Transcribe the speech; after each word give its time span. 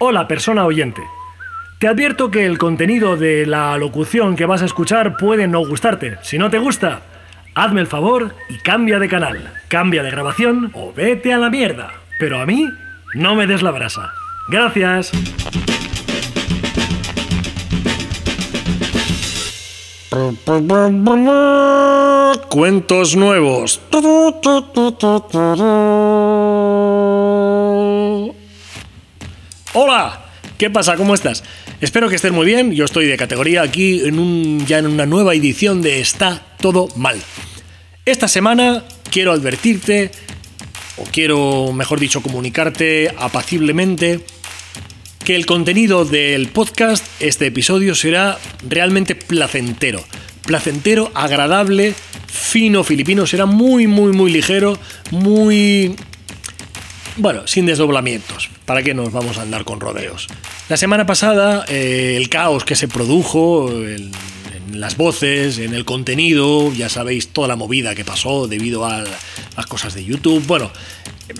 Hola 0.00 0.28
persona 0.28 0.64
oyente. 0.64 1.02
Te 1.80 1.88
advierto 1.88 2.30
que 2.30 2.46
el 2.46 2.56
contenido 2.56 3.16
de 3.16 3.46
la 3.46 3.76
locución 3.78 4.36
que 4.36 4.46
vas 4.46 4.62
a 4.62 4.66
escuchar 4.66 5.16
puede 5.16 5.48
no 5.48 5.66
gustarte. 5.66 6.18
Si 6.22 6.38
no 6.38 6.50
te 6.50 6.58
gusta, 6.58 7.00
hazme 7.56 7.80
el 7.80 7.88
favor 7.88 8.32
y 8.48 8.58
cambia 8.58 9.00
de 9.00 9.08
canal, 9.08 9.52
cambia 9.66 10.04
de 10.04 10.12
grabación 10.12 10.70
o 10.74 10.92
vete 10.92 11.32
a 11.32 11.38
la 11.38 11.50
mierda. 11.50 11.90
Pero 12.20 12.40
a 12.40 12.46
mí, 12.46 12.64
no 13.14 13.34
me 13.34 13.48
des 13.48 13.62
la 13.62 13.72
brasa. 13.72 14.12
Gracias. 14.48 15.10
Cuentos 22.48 23.16
nuevos. 23.16 23.80
Hola, 29.80 30.24
¿qué 30.58 30.70
pasa? 30.70 30.96
¿Cómo 30.96 31.14
estás? 31.14 31.44
Espero 31.80 32.08
que 32.08 32.16
estés 32.16 32.32
muy 32.32 32.44
bien. 32.44 32.72
Yo 32.72 32.84
estoy 32.84 33.06
de 33.06 33.16
categoría 33.16 33.62
aquí 33.62 34.00
en 34.04 34.18
un, 34.18 34.66
ya 34.66 34.78
en 34.78 34.88
una 34.88 35.06
nueva 35.06 35.36
edición 35.36 35.82
de 35.82 36.00
Está 36.00 36.44
todo 36.60 36.88
mal. 36.96 37.16
Esta 38.04 38.26
semana 38.26 38.82
quiero 39.08 39.30
advertirte, 39.30 40.10
o 40.96 41.04
quiero, 41.04 41.72
mejor 41.72 42.00
dicho, 42.00 42.22
comunicarte 42.22 43.14
apaciblemente, 43.18 44.18
que 45.24 45.36
el 45.36 45.46
contenido 45.46 46.04
del 46.04 46.48
podcast, 46.48 47.06
este 47.20 47.46
episodio, 47.46 47.94
será 47.94 48.36
realmente 48.68 49.14
placentero. 49.14 50.02
Placentero, 50.44 51.12
agradable, 51.14 51.94
fino 52.26 52.82
filipino, 52.82 53.28
será 53.28 53.46
muy, 53.46 53.86
muy, 53.86 54.10
muy 54.10 54.32
ligero, 54.32 54.76
muy... 55.12 55.94
Bueno, 57.16 57.46
sin 57.46 57.64
desdoblamientos. 57.64 58.57
¿Para 58.68 58.82
qué 58.82 58.92
nos 58.92 59.10
vamos 59.12 59.38
a 59.38 59.42
andar 59.42 59.64
con 59.64 59.80
rodeos? 59.80 60.28
La 60.68 60.76
semana 60.76 61.06
pasada, 61.06 61.64
eh, 61.68 62.18
el 62.18 62.28
caos 62.28 62.66
que 62.66 62.76
se 62.76 62.86
produjo 62.86 63.72
en, 63.72 64.10
las 64.74 64.98
voces, 64.98 65.56
en 65.56 65.72
el 65.72 65.86
contenido, 65.86 66.70
ya 66.74 66.90
sabéis 66.90 67.28
toda 67.28 67.48
la 67.48 67.56
movida 67.56 67.94
que 67.94 68.04
pasó 68.04 68.46
debido 68.46 68.84
a 68.84 69.04
las 69.56 69.66
cosas 69.66 69.94
de 69.94 70.04
YouTube. 70.04 70.46
Bueno, 70.46 70.70
eh, 71.30 71.34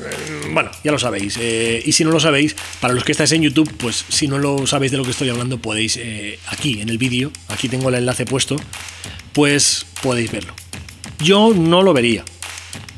bueno, 0.55 0.70
ya 0.83 0.91
lo 0.91 0.98
sabéis. 0.98 1.36
Eh, 1.38 1.83
y 1.84 1.92
si 1.92 2.03
no 2.03 2.12
lo 2.12 2.19
sabéis, 2.19 2.56
para 2.80 2.94
los 2.94 3.05
que 3.05 3.12
estáis 3.12 3.33
en 3.33 3.42
YouTube, 3.42 3.70
pues 3.77 4.06
si 4.08 4.27
no 4.27 4.38
lo 4.38 4.66
sabéis 4.66 4.92
de 4.92 4.97
lo 4.97 5.05
que 5.05 5.10
estoy 5.10 5.28
hablando, 5.28 5.58
podéis 5.58 6.00
aquí 6.47 6.81
en 6.81 6.88
el 6.88 6.97
vídeo, 6.97 7.31
aquí 7.48 7.69
tengo 7.69 7.91
el 7.91 7.97
enlace 7.97 8.25
puesto, 8.25 8.56
pues 9.34 9.84
podéis 10.03 10.33
verlo. 10.33 10.55
Yo 11.22 11.53
no 11.55 11.83
lo 11.83 11.92
vería, 11.92 12.25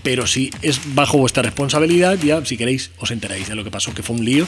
pero 0.03 0.27
si 0.27 0.51
es 0.63 0.81
bajo 0.95 1.19
vuestra 1.19 1.43
responsabilidad, 1.43 2.19
ya 2.23 2.45
si 2.45 2.57
queréis 2.57 2.91
os 2.99 3.11
enteráis 3.11 3.49
de 3.49 3.55
lo 3.55 3.65
que 3.65 3.71
pasó, 3.71 3.93
que 3.95 4.03
fue 4.03 4.17
un 4.17 4.25
lío. 4.25 4.47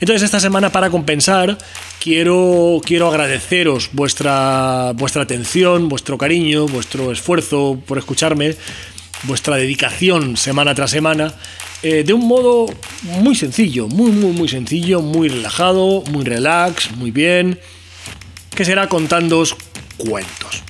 Entonces 0.00 0.22
esta 0.22 0.40
semana 0.40 0.70
para 0.70 0.90
compensar 0.90 1.58
quiero, 2.00 2.80
quiero 2.84 3.08
agradeceros 3.08 3.90
vuestra, 3.92 4.92
vuestra 4.94 5.22
atención, 5.22 5.88
vuestro 5.88 6.18
cariño, 6.18 6.66
vuestro 6.66 7.12
esfuerzo 7.12 7.80
por 7.86 7.98
escucharme, 7.98 8.54
vuestra 9.24 9.56
dedicación 9.56 10.36
semana 10.36 10.74
tras 10.74 10.90
semana. 10.90 11.34
Eh, 11.82 12.04
de 12.04 12.12
un 12.12 12.26
modo 12.26 12.66
muy 13.02 13.34
sencillo, 13.34 13.86
muy, 13.86 14.10
muy, 14.10 14.32
muy 14.32 14.48
sencillo, 14.48 15.02
muy 15.02 15.28
relajado, 15.28 16.02
muy 16.10 16.24
relax, 16.24 16.90
muy 16.96 17.10
bien, 17.10 17.60
que 18.54 18.64
será 18.64 18.88
contándoos 18.88 19.54
cuentos. 19.98 20.65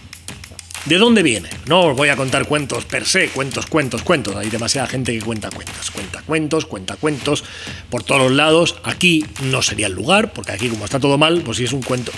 ¿De 0.86 0.98
dónde 0.98 1.24
viene? 1.24 1.48
No 1.66 1.80
os 1.80 1.96
voy 1.96 2.10
a 2.10 2.16
contar 2.16 2.46
cuentos 2.46 2.84
per 2.84 3.06
se, 3.06 3.28
cuentos, 3.30 3.66
cuentos, 3.66 4.02
cuentos. 4.02 4.36
Hay 4.36 4.48
demasiada 4.48 4.86
gente 4.86 5.12
que 5.12 5.20
cuenta 5.20 5.50
cuentos, 5.50 5.90
cuenta 5.90 6.22
cuentos, 6.22 6.66
cuenta 6.66 6.94
cuentos 6.94 7.42
por 7.90 8.04
todos 8.04 8.22
los 8.22 8.32
lados. 8.32 8.76
Aquí 8.84 9.26
no 9.50 9.62
sería 9.62 9.88
el 9.88 9.94
lugar, 9.94 10.32
porque 10.32 10.52
aquí 10.52 10.68
como 10.68 10.84
está 10.84 11.00
todo 11.00 11.18
mal, 11.18 11.42
pues 11.44 11.56
si 11.56 11.64
es 11.64 11.72
un 11.72 11.82
cuento, 11.82 12.12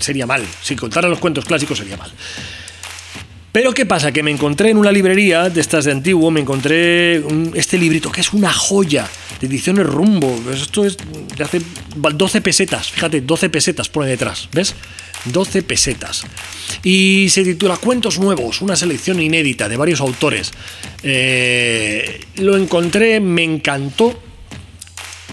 sería 0.00 0.26
mal. 0.26 0.44
Si 0.62 0.74
contaran 0.74 1.10
los 1.12 1.20
cuentos 1.20 1.44
clásicos 1.44 1.78
sería 1.78 1.96
mal. 1.96 2.10
Pero 3.52 3.72
¿qué 3.72 3.86
pasa? 3.86 4.10
Que 4.10 4.24
me 4.24 4.32
encontré 4.32 4.70
en 4.70 4.78
una 4.78 4.90
librería 4.90 5.48
de 5.48 5.60
estas 5.60 5.84
de 5.84 5.92
antiguo, 5.92 6.32
me 6.32 6.40
encontré 6.40 7.22
este 7.54 7.78
librito 7.78 8.10
que 8.10 8.20
es 8.20 8.32
una 8.32 8.52
joya 8.52 9.08
de 9.40 9.46
ediciones 9.46 9.86
rumbo. 9.86 10.36
Esto 10.52 10.84
es 10.84 10.96
de 11.36 11.44
hace 11.44 11.60
12 11.94 12.40
pesetas, 12.40 12.90
fíjate, 12.90 13.20
12 13.20 13.48
pesetas 13.48 13.88
pone 13.88 14.08
detrás, 14.08 14.48
¿ves? 14.52 14.74
12 15.32 15.62
pesetas. 15.62 16.24
Y 16.82 17.28
se 17.30 17.44
titula 17.44 17.76
Cuentos 17.76 18.18
Nuevos, 18.18 18.62
una 18.62 18.76
selección 18.76 19.20
inédita 19.20 19.68
de 19.68 19.76
varios 19.76 20.00
autores. 20.00 20.52
Eh, 21.02 22.20
lo 22.36 22.56
encontré, 22.56 23.20
me 23.20 23.44
encantó. 23.44 24.20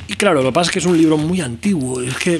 Y 0.07 0.13
claro, 0.13 0.41
lo 0.41 0.49
que 0.49 0.53
pasa 0.53 0.69
es 0.69 0.73
que 0.73 0.79
es 0.79 0.85
un 0.85 0.97
libro 0.97 1.17
muy 1.17 1.41
antiguo. 1.41 2.01
Es 2.01 2.15
que, 2.15 2.39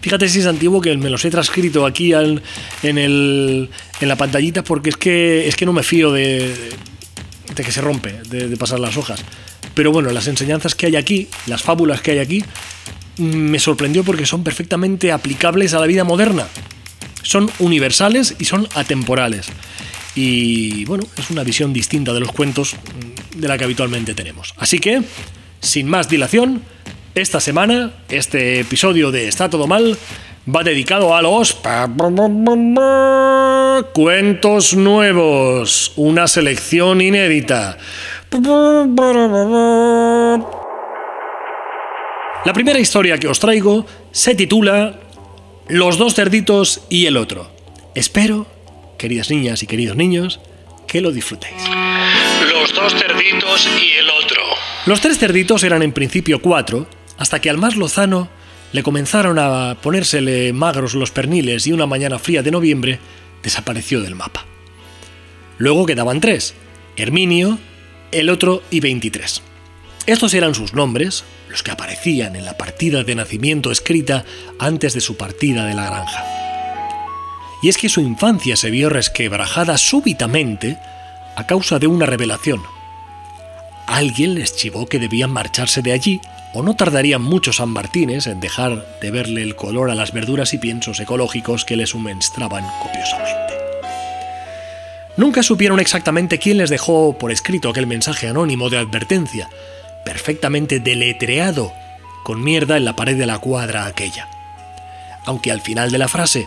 fíjate 0.00 0.28
si 0.28 0.40
es 0.40 0.46
antiguo 0.46 0.80
que 0.80 0.96
me 0.96 1.10
los 1.10 1.24
he 1.24 1.30
transcrito 1.30 1.84
aquí 1.86 2.12
en, 2.12 2.40
en 2.82 3.68
la 4.00 4.16
pantallita 4.16 4.64
porque 4.64 4.90
es 4.90 4.96
que, 4.96 5.48
es 5.48 5.56
que 5.56 5.66
no 5.66 5.72
me 5.72 5.82
fío 5.82 6.12
de, 6.12 6.54
de 7.54 7.64
que 7.64 7.72
se 7.72 7.80
rompe, 7.80 8.12
de 8.28 8.56
pasar 8.56 8.80
las 8.80 8.96
hojas. 8.96 9.22
Pero 9.76 9.92
bueno, 9.92 10.10
las 10.10 10.26
enseñanzas 10.26 10.74
que 10.74 10.86
hay 10.86 10.96
aquí, 10.96 11.28
las 11.46 11.62
fábulas 11.62 12.00
que 12.00 12.12
hay 12.12 12.18
aquí, 12.18 12.42
me 13.18 13.58
sorprendió 13.58 14.04
porque 14.04 14.24
son 14.24 14.42
perfectamente 14.42 15.12
aplicables 15.12 15.74
a 15.74 15.80
la 15.80 15.86
vida 15.86 16.02
moderna. 16.02 16.46
Son 17.26 17.50
universales 17.58 18.36
y 18.38 18.44
son 18.44 18.68
atemporales. 18.74 19.48
Y 20.14 20.84
bueno, 20.86 21.04
es 21.18 21.30
una 21.30 21.44
visión 21.44 21.72
distinta 21.72 22.12
de 22.14 22.20
los 22.20 22.32
cuentos 22.32 22.74
mm, 22.74 23.40
de 23.40 23.48
la 23.48 23.58
que 23.58 23.64
habitualmente 23.64 24.14
tenemos. 24.14 24.54
Así 24.56 24.78
que, 24.78 25.02
sin 25.60 25.88
más 25.88 26.08
dilación, 26.08 26.62
esta 27.14 27.40
semana, 27.40 27.92
este 28.08 28.60
episodio 28.60 29.10
de 29.10 29.28
Está 29.28 29.50
todo 29.50 29.66
mal 29.66 29.98
va 30.54 30.62
dedicado 30.62 31.14
a 31.14 31.22
los 31.22 31.60
cuentos 33.92 34.76
nuevos, 34.76 35.92
una 35.96 36.28
selección 36.28 37.00
inédita. 37.00 37.76
La 42.44 42.52
primera 42.52 42.78
historia 42.78 43.18
que 43.18 43.26
os 43.28 43.40
traigo 43.40 43.86
se 44.12 44.34
titula 44.34 45.00
Los 45.68 45.98
dos 45.98 46.14
cerditos 46.14 46.82
y 46.88 47.06
el 47.06 47.16
otro. 47.16 47.50
Espero, 47.96 48.46
queridas 48.98 49.30
niñas 49.30 49.64
y 49.64 49.66
queridos 49.66 49.96
niños, 49.96 50.38
que 50.86 51.00
lo 51.00 51.10
disfrutéis. 51.10 51.60
Los 52.52 52.72
dos 52.72 52.94
cerditos 52.94 53.66
y 53.66 53.98
el 53.98 54.08
otro. 54.10 54.42
Los 54.86 55.00
tres 55.00 55.18
cerditos 55.18 55.64
eran 55.64 55.82
en 55.82 55.90
principio 55.90 56.40
cuatro, 56.40 56.86
hasta 57.18 57.40
que 57.40 57.50
al 57.50 57.58
más 57.58 57.74
lozano 57.74 58.28
le 58.70 58.84
comenzaron 58.84 59.40
a 59.40 59.76
ponérsele 59.82 60.52
magros 60.52 60.94
los 60.94 61.10
perniles 61.10 61.66
y 61.66 61.72
una 61.72 61.86
mañana 61.86 62.20
fría 62.20 62.44
de 62.44 62.52
noviembre 62.52 63.00
desapareció 63.42 64.00
del 64.00 64.14
mapa. 64.14 64.44
Luego 65.58 65.84
quedaban 65.84 66.20
tres, 66.20 66.54
Herminio, 66.96 67.58
el 68.12 68.30
otro 68.30 68.62
y 68.70 68.78
23. 68.78 69.42
Estos 70.06 70.32
eran 70.34 70.54
sus 70.54 70.74
nombres, 70.74 71.24
los 71.56 71.62
que 71.62 71.70
aparecían 71.70 72.36
en 72.36 72.44
la 72.44 72.58
partida 72.58 73.02
de 73.02 73.14
nacimiento 73.14 73.70
escrita 73.70 74.26
antes 74.58 74.92
de 74.92 75.00
su 75.00 75.16
partida 75.16 75.64
de 75.64 75.72
la 75.72 75.86
granja. 75.86 76.22
Y 77.62 77.70
es 77.70 77.78
que 77.78 77.88
su 77.88 78.02
infancia 78.02 78.56
se 78.56 78.68
vio 78.68 78.90
resquebrajada 78.90 79.78
súbitamente 79.78 80.76
a 81.34 81.46
causa 81.46 81.78
de 81.78 81.86
una 81.86 82.04
revelación. 82.04 82.62
Alguien 83.86 84.34
les 84.34 84.54
chivó 84.54 84.84
que 84.84 84.98
debían 84.98 85.30
marcharse 85.30 85.80
de 85.80 85.92
allí 85.92 86.20
o 86.52 86.62
no 86.62 86.76
tardarían 86.76 87.22
muchos 87.22 87.56
San 87.56 87.70
Martines 87.70 88.26
en 88.26 88.38
dejar 88.38 88.84
de 89.00 89.10
verle 89.10 89.40
el 89.40 89.56
color 89.56 89.90
a 89.90 89.94
las 89.94 90.12
verduras 90.12 90.52
y 90.52 90.58
piensos 90.58 91.00
ecológicos 91.00 91.64
que 91.64 91.76
les 91.76 91.88
suministraban 91.88 92.66
copiosamente. 92.82 93.54
Nunca 95.16 95.42
supieron 95.42 95.80
exactamente 95.80 96.38
quién 96.38 96.58
les 96.58 96.68
dejó 96.68 97.16
por 97.16 97.32
escrito 97.32 97.70
aquel 97.70 97.86
mensaje 97.86 98.28
anónimo 98.28 98.68
de 98.68 98.76
advertencia, 98.76 99.48
perfectamente 100.06 100.78
deletreado 100.78 101.72
con 102.22 102.42
mierda 102.42 102.76
en 102.76 102.84
la 102.84 102.94
pared 102.94 103.18
de 103.18 103.26
la 103.26 103.40
cuadra 103.40 103.86
aquella. 103.86 104.28
Aunque 105.24 105.50
al 105.50 105.60
final 105.60 105.90
de 105.90 105.98
la 105.98 106.06
frase, 106.06 106.46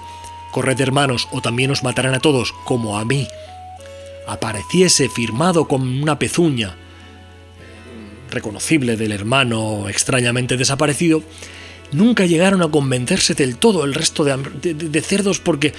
corred 0.51 0.79
hermanos 0.79 1.27
o 1.31 1.41
también 1.41 1.69
os 1.69 1.83
matarán 1.83 2.15
a 2.15 2.21
todos, 2.21 2.53
como 2.63 2.97
a 2.97 3.03
mí, 3.03 3.27
apareciese 4.27 5.09
firmado 5.09 5.67
con 5.67 6.01
una 6.01 6.17
pezuña 6.17 6.77
reconocible 8.31 8.95
del 8.95 9.11
hermano 9.11 9.89
extrañamente 9.89 10.55
desaparecido, 10.55 11.21
nunca 11.91 12.25
llegaron 12.25 12.61
a 12.61 12.71
convencerse 12.71 13.33
del 13.33 13.57
todo 13.57 13.83
el 13.83 13.93
resto 13.93 14.23
de, 14.23 14.37
de, 14.61 14.73
de 14.73 15.01
cerdos 15.01 15.39
porque, 15.39 15.73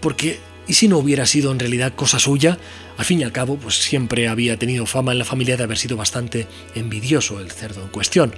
porque 0.00 0.38
¿Y 0.68 0.74
si 0.74 0.86
no 0.86 0.98
hubiera 0.98 1.24
sido 1.24 1.50
en 1.50 1.58
realidad 1.58 1.94
cosa 1.94 2.18
suya? 2.18 2.58
Al 2.98 3.04
fin 3.06 3.20
y 3.20 3.24
al 3.24 3.32
cabo, 3.32 3.56
pues 3.56 3.76
siempre 3.82 4.28
había 4.28 4.58
tenido 4.58 4.84
fama 4.84 5.12
en 5.12 5.18
la 5.18 5.24
familia 5.24 5.56
de 5.56 5.64
haber 5.64 5.78
sido 5.78 5.96
bastante 5.96 6.46
envidioso 6.74 7.40
el 7.40 7.50
cerdo 7.50 7.82
en 7.82 7.88
cuestión. 7.88 8.34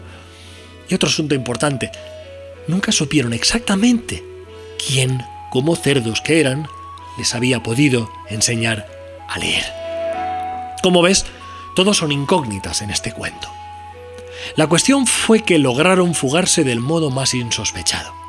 Y 0.88 0.94
otro 0.94 1.08
asunto 1.08 1.34
importante, 1.34 1.90
nunca 2.68 2.92
supieron 2.92 3.32
exactamente 3.32 4.22
quién, 4.86 5.20
como 5.50 5.74
cerdos 5.74 6.20
que 6.20 6.38
eran, 6.38 6.68
les 7.18 7.34
había 7.34 7.62
podido 7.64 8.10
enseñar 8.28 8.86
a 9.28 9.38
leer. 9.38 9.64
Como 10.82 11.02
ves, 11.02 11.26
todos 11.74 11.96
son 11.96 12.12
incógnitas 12.12 12.80
en 12.80 12.90
este 12.90 13.12
cuento. 13.12 13.48
La 14.56 14.68
cuestión 14.68 15.06
fue 15.06 15.42
que 15.42 15.58
lograron 15.58 16.14
fugarse 16.14 16.62
del 16.62 16.80
modo 16.80 17.10
más 17.10 17.34
insospechado. 17.34 18.19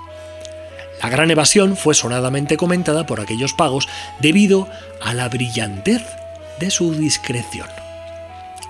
La 1.02 1.10
gran 1.10 1.32
evasión 1.32 1.76
fue 1.76 1.96
sonadamente 1.96 2.58
comentada 2.58 3.06
por 3.06 3.20
aquellos 3.20 3.54
pagos 3.54 3.90
debido 4.20 4.70
a 5.02 5.14
la 5.14 5.30
brillantez 5.30 6.04
de 6.60 6.70
su 6.70 6.94
discreción. 6.94 7.68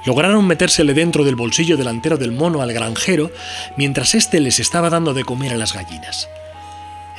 Lograron 0.06 0.48
metérsele 0.48 0.94
dentro 0.94 1.24
del 1.24 1.36
bolsillo 1.36 1.78
delantero 1.78 2.18
del 2.18 2.32
mono 2.32 2.62
al 2.62 2.74
granjero 2.74 3.32
mientras 3.76 4.16
éste 4.16 4.40
les 4.40 4.60
estaba 4.60 4.90
dando 4.90 5.14
de 5.14 5.26
comer 5.26 5.54
a 5.54 5.58
las 5.58 5.74
gallinas. 5.74 6.28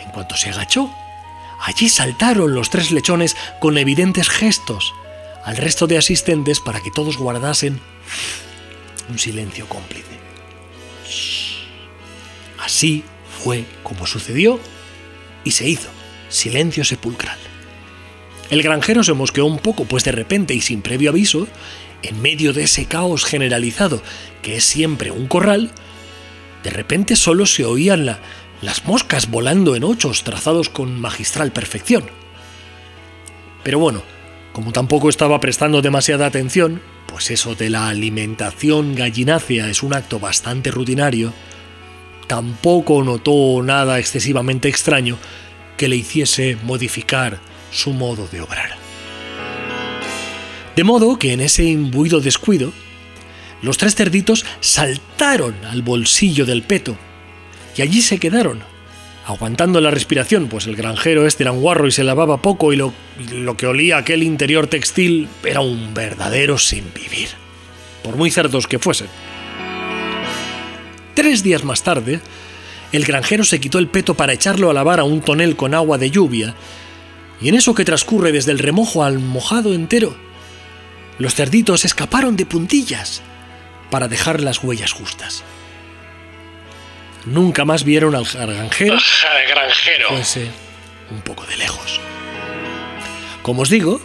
En 0.03 0.11
cuanto 0.11 0.37
se 0.37 0.51
agachó, 0.51 0.91
allí 1.61 1.89
saltaron 1.89 2.55
los 2.55 2.71
tres 2.71 2.91
lechones 2.91 3.37
con 3.61 3.79
evidentes 3.79 4.29
gestos 4.29 4.95
al 5.45 5.57
resto 5.57 5.87
de 5.87 5.99
asistentes 5.99 6.61
para 6.61 6.81
que 6.81 6.91
todos 6.91 7.19
guardasen 7.19 7.81
un 9.09 9.19
silencio 9.19 9.69
cómplice. 9.69 10.19
Así 12.59 13.05
fue 13.43 13.65
como 13.83 14.07
sucedió 14.07 14.59
y 15.45 15.53
se 15.53 15.69
hizo 15.69 15.89
silencio 16.29 16.85
sepulcral. 16.85 17.39
El 18.51 18.63
granjero 18.63 19.03
se 19.03 19.13
mosqueó 19.13 19.47
un 19.47 19.59
poco, 19.59 19.85
pues 19.85 20.05
de 20.05 20.13
repente 20.13 20.55
y 20.55 20.61
sin 20.61 20.83
previo 20.83 21.11
aviso, 21.11 21.47
en 22.03 22.21
medio 22.21 22.53
de 22.53 22.65
ese 22.65 22.87
caos 22.87 23.25
generalizado 23.25 24.03
que 24.43 24.57
es 24.57 24.65
siempre 24.65 25.11
un 25.11 25.27
corral, 25.27 25.71
de 26.63 26.71
repente 26.71 27.17
solo 27.17 27.47
se 27.47 27.65
oían 27.65 28.19
las 28.61 28.85
moscas 28.87 29.31
volando 29.31 29.75
en 29.75 29.85
ochos 29.85 30.23
trazados 30.23 30.69
con 30.69 31.01
magistral 31.01 31.53
perfección. 31.53 32.05
Pero 33.63 33.79
bueno, 33.79 34.03
como 34.53 34.73
tampoco 34.73 35.09
estaba 35.09 35.41
prestando 35.41 35.81
demasiada 35.83 36.27
atención, 36.27 36.83
pues 37.07 37.31
eso 37.31 37.55
de 37.55 37.71
la 37.71 37.89
alimentación 37.89 38.95
gallinácea 38.95 39.69
es 39.69 39.83
un 39.83 39.95
acto 39.95 40.21
bastante 40.21 40.71
rutinario, 40.71 41.33
tampoco 42.27 43.03
notó 43.03 43.63
nada 43.63 43.99
excesivamente 43.99 44.69
extraño 44.69 45.19
que 45.77 45.89
le 45.89 45.97
hiciese 45.97 46.57
modificar 46.63 47.39
su 47.71 47.93
modo 47.93 48.29
de 48.29 48.41
obrar. 48.41 48.77
De 50.77 50.85
modo 50.85 51.19
que 51.19 51.33
en 51.33 51.41
ese 51.41 51.65
imbuido 51.65 52.21
descuido, 52.21 52.73
los 53.63 53.79
tres 53.79 53.95
cerditos 53.95 54.45
saltaron 54.61 55.55
al 55.65 55.83
bolsillo 55.83 56.47
del 56.47 56.63
peto 56.63 56.97
y 57.77 57.83
allí 57.83 58.03
se 58.03 58.19
quedaron, 58.19 58.61
aguantando 59.27 59.81
la 59.81 59.91
respiración, 59.91 60.49
pues 60.49 60.67
el 60.67 60.77
granjero 60.77 61.27
este 61.27 61.45
era 61.45 61.53
un 61.53 61.61
guarro 61.61 61.87
y 61.87 61.93
se 61.93 62.05
lavaba 62.05 62.43
poco 62.43 62.73
y 62.73 62.77
lo, 62.77 62.93
lo 63.33 63.57
que 63.57 63.67
olía 63.67 63.99
aquel 63.99 64.23
interior 64.23 64.67
textil 64.67 65.29
era 65.45 65.61
un 65.61 65.95
verdadero 65.95 66.59
sin 66.59 66.93
vivir, 66.95 67.29
por 68.03 68.17
muy 68.17 68.31
cerdos 68.31 68.67
que 68.67 68.79
fuesen. 68.79 69.09
Tres 71.15 71.43
días 71.43 71.65
más 71.65 71.83
tarde, 71.83 72.21
el 72.93 73.05
granjero 73.05 73.45
se 73.45 73.61
quitó 73.61 73.79
el 73.79 73.89
peto 73.89 74.15
para 74.15 74.33
echarlo 74.33 74.71
a 74.71 74.75
lavar 74.75 75.01
a 75.01 75.05
un 75.05 75.21
tonel 75.21 75.57
con 75.57 75.75
agua 75.75 75.99
de 75.99 76.11
lluvia, 76.11 76.55
y 77.41 77.49
en 77.49 77.55
eso 77.55 77.75
que 77.75 77.85
transcurre 77.85 78.33
desde 78.33 78.53
el 78.53 78.59
remojo 78.59 79.05
al 79.05 79.19
mojado 79.19 79.75
entero, 79.75 80.17
los 81.19 81.35
cerditos 81.35 81.85
escaparon 81.85 82.37
de 82.37 82.47
puntillas 82.47 83.23
para 83.91 84.09
dejar 84.09 84.41
las 84.41 84.63
huellas 84.63 84.93
justas. 84.93 85.45
Nunca 87.25 87.65
más 87.65 87.85
vieron 87.85 88.15
al 88.15 88.25
granjero, 88.25 88.97
granjero. 89.49 90.09
fuese 90.09 90.51
un 91.11 91.21
poco 91.21 91.45
de 91.47 91.57
lejos. 91.57 92.01
Como 93.43 93.63
os 93.63 93.71
digo, 93.71 94.01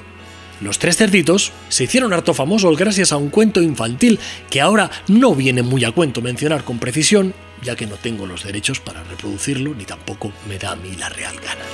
los 0.62 0.80
tres 0.80 0.98
cerditos 0.98 1.52
se 1.70 1.84
hicieron 1.84 2.14
harto 2.14 2.34
famosos 2.34 2.78
gracias 2.78 3.12
a 3.12 3.18
un 3.18 3.30
cuento 3.30 3.62
infantil 3.62 4.20
que 4.50 4.62
ahora 4.62 4.90
no 5.08 5.36
viene 5.36 5.62
muy 5.62 5.84
a 5.86 5.92
cuento 5.92 6.22
mencionar 6.22 6.64
con 6.64 6.80
precisión, 6.80 7.34
ya 7.62 7.76
que 7.76 7.86
no 7.86 7.96
tengo 7.96 8.26
los 8.26 8.44
derechos 8.44 8.80
para 8.80 9.04
reproducirlo, 9.04 9.74
ni 9.76 9.86
tampoco 9.86 10.32
me 10.48 10.58
da 10.58 10.72
a 10.72 10.76
mí 10.76 10.96
la 10.98 11.10
real 11.10 11.36
gana. 11.36 11.66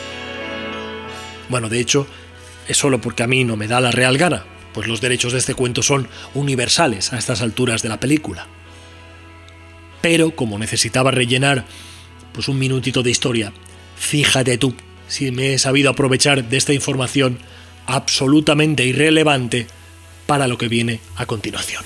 Bueno, 1.50 1.69
de 1.69 1.80
hecho, 1.80 2.07
es 2.68 2.77
solo 2.77 3.00
porque 3.00 3.24
a 3.24 3.27
mí 3.27 3.44
no 3.44 3.56
me 3.56 3.68
da 3.68 3.80
la 3.80 3.91
real 3.91 4.18
gana, 4.18 4.45
pues 4.74 4.88
los 4.88 5.01
derechos 5.01 5.33
de 5.33 5.39
este 5.39 5.56
cuento 5.56 5.81
son 5.81 6.07
universales 6.33 7.13
a 7.13 7.18
estas 7.18 7.41
alturas 7.41 7.81
de 7.83 7.89
la 7.89 8.00
película. 8.00 8.47
Pero 10.01 10.35
como 10.35 10.59
necesitaba 10.59 11.12
rellenar 11.12 11.65
pues 12.33 12.47
un 12.50 12.59
minutito 12.59 13.03
de 13.03 13.12
historia, 13.12 13.53
fíjate 13.95 14.57
tú 14.57 14.75
si 15.07 15.31
me 15.31 15.53
he 15.53 15.59
sabido 15.59 15.91
aprovechar 15.91 16.44
de 16.44 16.57
esta 16.57 16.74
información 16.74 17.38
absolutamente 17.85 18.85
irrelevante 18.85 19.68
para 20.25 20.47
lo 20.47 20.57
que 20.57 20.68
viene 20.68 21.00
a 21.15 21.25
continuación. 21.25 21.83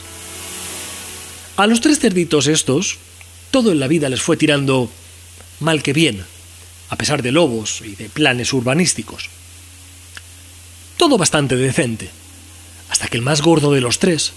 A 1.58 1.66
los 1.68 1.82
tres 1.82 2.00
cerditos 2.00 2.48
estos, 2.48 2.98
todo 3.52 3.72
en 3.72 3.80
la 3.80 3.88
vida 3.88 4.10
les 4.10 4.22
fue 4.22 4.38
tirando 4.38 4.92
mal 5.60 5.82
que 5.82 5.94
bien, 5.94 6.24
a 6.90 6.96
pesar 6.96 7.22
de 7.24 7.32
lobos 7.32 7.82
y 7.82 7.96
de 7.96 8.10
planes 8.10 8.54
urbanísticos. 8.54 9.30
Todo 10.98 11.18
bastante 11.18 11.56
decente, 11.56 12.10
hasta 12.90 13.08
que 13.08 13.18
el 13.18 13.24
más 13.24 13.42
gordo 13.42 13.72
de 13.72 13.82
los 13.82 14.00
tres, 14.00 14.34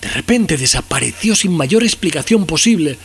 de 0.00 0.08
repente 0.08 0.56
desapareció 0.56 1.36
sin 1.36 1.56
mayor 1.56 1.82
explicación 1.82 2.46
posible 2.46 2.98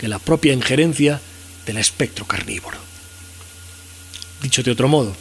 que 0.00 0.08
la 0.08 0.18
propia 0.18 0.52
injerencia 0.52 1.20
del 1.66 1.78
espectro 1.78 2.26
carnívoro. 2.26 2.78
Dicho 4.42 4.62
de 4.62 4.70
otro 4.70 4.88
modo, 4.88 5.16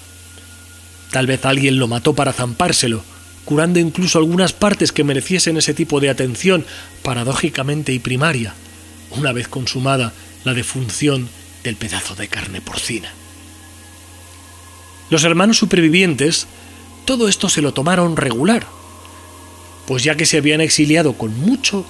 tal 1.12 1.28
vez 1.28 1.46
alguien 1.46 1.80
lo 1.80 1.88
mató 1.88 2.14
para 2.14 2.34
zampárselo, 2.34 3.04
curando 3.46 3.80
incluso 3.80 4.18
algunas 4.18 4.54
partes 4.54 4.92
que 4.92 5.04
mereciesen 5.04 5.58
ese 5.58 5.74
tipo 5.74 6.00
de 6.00 6.10
atención 6.10 6.66
paradójicamente 7.04 7.94
y 7.94 8.00
primaria, 8.00 8.54
una 9.12 9.32
vez 9.32 9.48
consumada 9.48 10.14
la 10.44 10.54
defunción 10.54 11.30
del 11.64 11.76
pedazo 11.76 12.16
de 12.16 12.28
carne 12.28 12.62
porcina. 12.62 13.12
Los 15.10 15.24
hermanos 15.24 15.58
supervivientes 15.58 16.48
todo 17.08 17.30
esto 17.30 17.48
se 17.48 17.62
lo 17.62 17.74
tomaron 17.74 18.18
regular, 18.18 18.68
pues 19.86 20.04
ya 20.04 20.16
que 20.16 20.26
se 20.26 20.38
habían 20.38 20.60
exiliado 20.60 21.14
con 21.14 21.40
mucho 21.40 21.86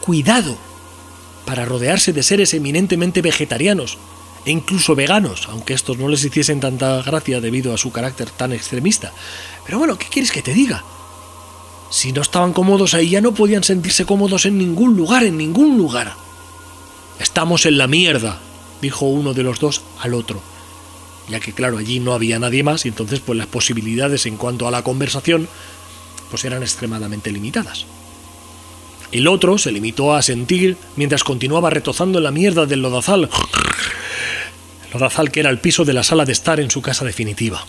cuidado 0.00 0.58
para 1.46 1.64
rodearse 1.64 2.12
de 2.12 2.24
seres 2.24 2.52
eminentemente 2.52 3.22
vegetarianos 3.22 3.98
e 4.44 4.50
incluso 4.50 4.94
veganos, 4.94 5.48
aunque 5.48 5.74
estos 5.74 5.98
no 5.98 6.08
les 6.08 6.24
hiciesen 6.24 6.60
tanta 6.60 7.02
gracia 7.02 7.40
debido 7.40 7.72
a 7.72 7.78
su 7.78 7.92
carácter 7.92 8.30
tan 8.30 8.52
extremista. 8.52 9.12
Pero 9.64 9.78
bueno, 9.78 9.98
¿qué 9.98 10.06
quieres 10.06 10.32
que 10.32 10.42
te 10.42 10.54
diga? 10.54 10.84
Si 11.90 12.12
no 12.12 12.22
estaban 12.22 12.52
cómodos 12.52 12.94
ahí 12.94 13.10
ya 13.10 13.20
no 13.20 13.34
podían 13.34 13.64
sentirse 13.64 14.06
cómodos 14.06 14.46
en 14.46 14.58
ningún 14.58 14.96
lugar, 14.96 15.24
en 15.24 15.36
ningún 15.36 15.76
lugar. 15.76 16.14
Estamos 17.20 17.66
en 17.66 17.78
la 17.78 17.86
mierda, 17.86 18.40
dijo 18.80 19.06
uno 19.06 19.34
de 19.34 19.42
los 19.42 19.60
dos 19.60 19.82
al 20.00 20.14
otro, 20.14 20.40
ya 21.28 21.38
que 21.38 21.52
claro, 21.52 21.78
allí 21.78 22.00
no 22.00 22.14
había 22.14 22.38
nadie 22.38 22.62
más 22.62 22.84
y 22.84 22.88
entonces 22.88 23.20
pues 23.20 23.38
las 23.38 23.46
posibilidades 23.46 24.26
en 24.26 24.36
cuanto 24.36 24.66
a 24.66 24.70
la 24.70 24.82
conversación 24.82 25.48
pues 26.30 26.44
eran 26.44 26.62
extremadamente 26.62 27.30
limitadas. 27.30 27.84
El 29.12 29.28
otro 29.28 29.58
se 29.58 29.70
limitó 29.70 30.14
a 30.14 30.22
sentir 30.22 30.78
mientras 30.96 31.22
continuaba 31.22 31.68
retozando 31.68 32.18
en 32.18 32.24
la 32.24 32.30
mierda 32.30 32.64
del 32.64 32.80
lodazal. 32.80 33.28
Lodazal 34.92 35.30
que 35.30 35.40
era 35.40 35.50
el 35.50 35.58
piso 35.58 35.84
de 35.84 35.92
la 35.92 36.02
sala 36.02 36.24
de 36.24 36.32
estar 36.32 36.60
en 36.60 36.70
su 36.70 36.82
casa 36.82 37.04
definitiva. 37.04 37.64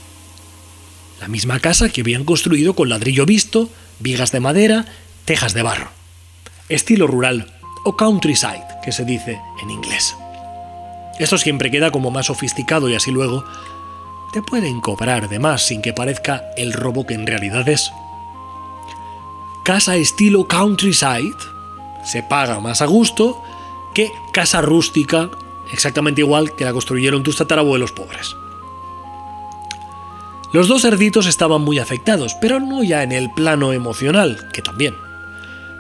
La 1.22 1.28
misma 1.28 1.60
casa 1.60 1.90
que 1.90 2.02
habían 2.02 2.26
construido 2.26 2.76
con 2.76 2.90
ladrillo 2.90 3.26
visto, 3.26 3.70
vigas 4.00 4.32
de 4.32 4.40
madera, 4.40 4.86
tejas 5.26 5.54
de 5.54 5.62
barro. 5.62 5.90
Estilo 6.70 7.08
rural, 7.08 7.54
o 7.86 7.96
countryside, 7.96 8.66
que 8.84 8.92
se 8.92 9.06
dice 9.06 9.40
en 9.62 9.70
inglés. 9.70 10.16
Esto 11.20 11.38
siempre 11.38 11.72
queda 11.72 11.92
como 11.92 12.12
más 12.12 12.26
sofisticado 12.26 12.90
y 12.90 12.96
así 12.96 13.12
luego 13.12 13.46
te 14.34 14.42
pueden 14.42 14.82
cobrar 14.82 15.30
de 15.30 15.40
más 15.40 15.66
sin 15.66 15.82
que 15.82 15.94
parezca 15.94 16.44
el 16.58 16.74
robo 16.74 17.06
que 17.06 17.14
en 17.14 17.28
realidad 17.28 17.70
es 17.70 17.92
casa 19.64 19.96
estilo 19.96 20.48
countryside 20.48 21.38
se 22.04 22.22
paga 22.22 22.60
más 22.60 22.82
a 22.82 22.86
gusto 22.86 23.42
que 23.94 24.12
casa 24.34 24.62
rústica, 24.62 25.30
exactamente 25.74 26.22
igual 26.22 26.56
que 26.56 26.64
la 26.64 26.72
construyeron 26.72 27.24
tus 27.24 27.36
tatarabuelos 27.36 27.92
pobres. 27.92 28.36
Los 30.54 30.68
dos 30.68 30.84
cerditos 30.84 31.26
estaban 31.26 31.62
muy 31.62 31.80
afectados, 31.80 32.36
pero 32.40 32.60
no 32.60 32.84
ya 32.84 33.02
en 33.02 33.12
el 33.12 33.32
plano 33.32 33.74
emocional, 33.74 34.50
que 34.54 34.62
también. 34.62 34.96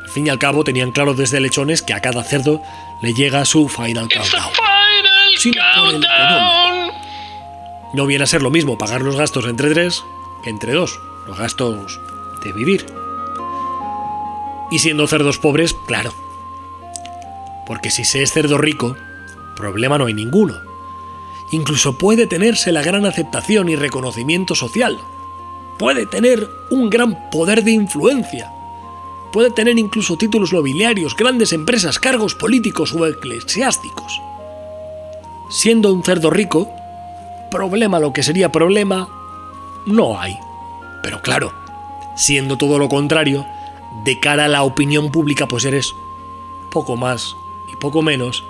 Al 0.01 0.09
fin 0.09 0.25
y 0.25 0.31
al 0.31 0.39
cabo 0.39 0.63
tenían 0.63 0.91
claro 0.91 1.13
desde 1.13 1.39
lechones 1.39 1.83
que 1.83 1.93
a 1.93 2.01
cada 2.01 2.23
cerdo 2.23 2.61
le 3.01 3.13
llega 3.13 3.45
su 3.45 3.69
final 3.69 4.09
countdown. 4.09 4.51
El. 5.45 6.91
No 7.93 8.07
viene 8.07 8.23
a 8.23 8.27
ser 8.27 8.41
lo 8.41 8.49
mismo 8.49 8.79
pagar 8.79 9.01
los 9.01 9.15
gastos 9.15 9.45
entre 9.45 9.71
tres 9.71 10.03
que 10.43 10.49
entre 10.49 10.73
dos, 10.73 10.99
los 11.27 11.37
gastos 11.37 11.99
de 12.43 12.51
vivir. 12.51 12.87
Y 14.71 14.79
siendo 14.79 15.05
cerdos 15.05 15.37
pobres, 15.37 15.75
claro. 15.85 16.13
Porque 17.67 17.91
si 17.91 18.03
se 18.03 18.23
es 18.23 18.31
cerdo 18.31 18.57
rico, 18.57 18.97
problema 19.55 19.97
no 19.97 20.05
hay 20.05 20.13
ninguno. 20.13 20.55
Incluso 21.51 21.97
puede 21.97 22.27
tenerse 22.27 22.71
la 22.71 22.81
gran 22.81 23.05
aceptación 23.05 23.69
y 23.69 23.75
reconocimiento 23.75 24.55
social. 24.55 24.99
Puede 25.77 26.05
tener 26.05 26.49
un 26.71 26.89
gran 26.89 27.29
poder 27.29 27.63
de 27.63 27.71
influencia. 27.71 28.51
puede 29.33 29.49
tener 29.49 29.79
incluso 29.79 30.15
títulos 30.15 30.53
nobiliarios, 30.53 31.15
grandes 31.17 31.53
empresas, 31.53 31.97
cargos 31.97 32.35
políticos 32.35 32.93
o 32.93 33.07
eclesiásticos. 33.07 34.21
Siendo 35.49 35.91
un 35.91 36.03
cerdo 36.03 36.29
rico, 36.29 36.69
problema 37.49 37.99
lo 37.99 38.13
que 38.13 38.21
sería 38.21 38.51
problema, 38.51 39.09
no 39.87 40.19
hay. 40.19 40.37
Pero 41.01 41.21
claro, 41.23 41.51
siendo 42.15 42.57
todo 42.57 42.77
lo 42.77 42.87
contrario, 42.87 43.45
de 44.05 44.19
cara 44.19 44.45
a 44.45 44.49
la 44.49 44.63
opinión 44.63 45.11
pública, 45.11 45.47
pues 45.47 45.65
eres 45.65 45.95
poco 46.71 46.95
más 46.95 47.35
y 47.71 47.75
poco 47.75 48.03
menos 48.03 48.43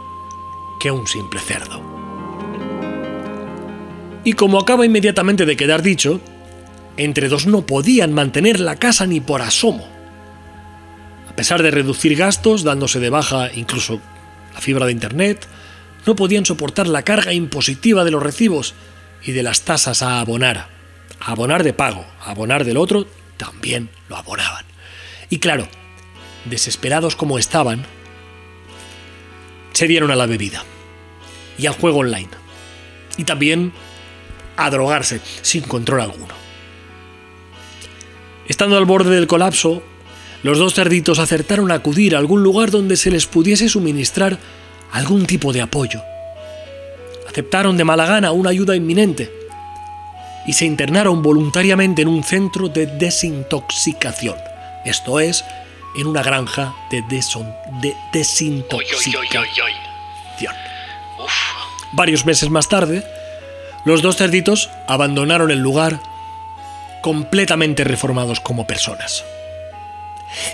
que 0.80 0.92
un 0.92 1.08
simple 1.08 1.40
cerdo. 1.40 1.82
Y 4.24 4.34
como 4.34 4.60
acaba 4.60 4.86
inmediatamente 4.86 5.46
de 5.46 5.58
quedar 5.58 5.82
dicho, 5.82 6.22
entre 6.98 7.28
dos 7.28 7.46
no 7.46 7.66
podían 7.66 8.14
mantener 8.14 8.60
la 8.60 8.78
casa 8.78 9.06
ni 9.06 9.20
por 9.20 9.42
asomo. 9.42 9.88
A 11.30 11.36
pesar 11.36 11.64
de 11.64 11.72
reducir 11.72 12.16
gastos, 12.16 12.64
dándose 12.64 13.00
de 13.00 13.10
baja 13.10 13.52
incluso 13.54 14.00
la 14.54 14.62
fibra 14.62 14.86
de 14.86 14.92
Internet, 14.92 15.48
no 16.06 16.16
podían 16.16 16.46
soportar 16.46 16.88
la 16.88 17.04
carga 17.04 17.34
impositiva 17.34 18.04
de 18.04 18.12
los 18.12 18.22
recibos 18.22 18.76
y 19.24 19.32
de 19.32 19.44
las 19.44 19.62
tasas 19.62 20.02
a 20.04 20.20
abonar. 20.20 20.68
A 21.20 21.32
abonar 21.32 21.64
de 21.64 21.74
pago, 21.74 22.06
a 22.22 22.32
abonar 22.32 22.66
del 22.66 22.78
otro, 22.78 23.08
también 23.38 23.90
lo 24.10 24.18
abonaban. 24.18 24.66
Y 25.30 25.40
claro, 25.40 25.68
desesperados 26.46 27.16
como 27.16 27.40
estaban, 27.40 27.86
se 29.74 29.88
dieron 29.88 30.12
a 30.12 30.16
la 30.16 30.26
bebida 30.26 30.64
y 31.58 31.66
al 31.66 31.74
juego 31.74 32.00
online. 32.00 32.30
Y 33.18 33.26
también 33.26 33.74
a 34.56 34.70
drogarse 34.70 35.20
sin 35.42 35.64
control 35.64 36.02
alguno. 36.02 36.34
Estando 38.48 38.78
al 38.78 38.86
borde 38.86 39.16
del 39.16 39.28
colapso, 39.28 39.84
los 40.44 40.58
dos 40.58 40.74
cerditos 40.74 41.20
acertaron 41.20 41.72
a 41.72 41.76
acudir 41.76 42.16
a 42.16 42.20
algún 42.20 42.44
lugar 42.44 42.72
donde 42.72 42.98
se 42.98 43.12
les 43.12 43.26
pudiese 43.26 43.70
suministrar 43.70 44.38
algún 44.92 45.26
tipo 45.26 45.54
de 45.54 45.62
apoyo. 45.62 46.02
Aceptaron 47.28 47.78
de 47.78 47.84
mala 47.84 48.06
gana 48.06 48.32
una 48.32 48.50
ayuda 48.50 48.76
inminente 48.76 49.32
y 50.46 50.54
se 50.54 50.66
internaron 50.66 51.22
voluntariamente 51.22 52.02
en 52.02 52.10
un 52.10 52.24
centro 52.24 52.68
de 52.68 52.86
desintoxicación, 52.86 54.36
esto 54.86 55.20
es, 55.20 55.46
en 55.96 56.08
una 56.08 56.24
granja 56.24 56.74
de, 56.90 57.02
de 57.02 57.96
desintoxicación. 58.12 59.48
Varios 61.92 62.26
meses 62.26 62.50
más 62.50 62.68
tarde, 62.70 63.04
los 63.86 64.02
dos 64.02 64.18
cerditos 64.18 64.70
abandonaron 64.88 65.52
el 65.52 65.60
lugar 65.60 66.00
completamente 67.02 67.84
reformados 67.84 68.40
como 68.40 68.66
personas. 68.66 69.24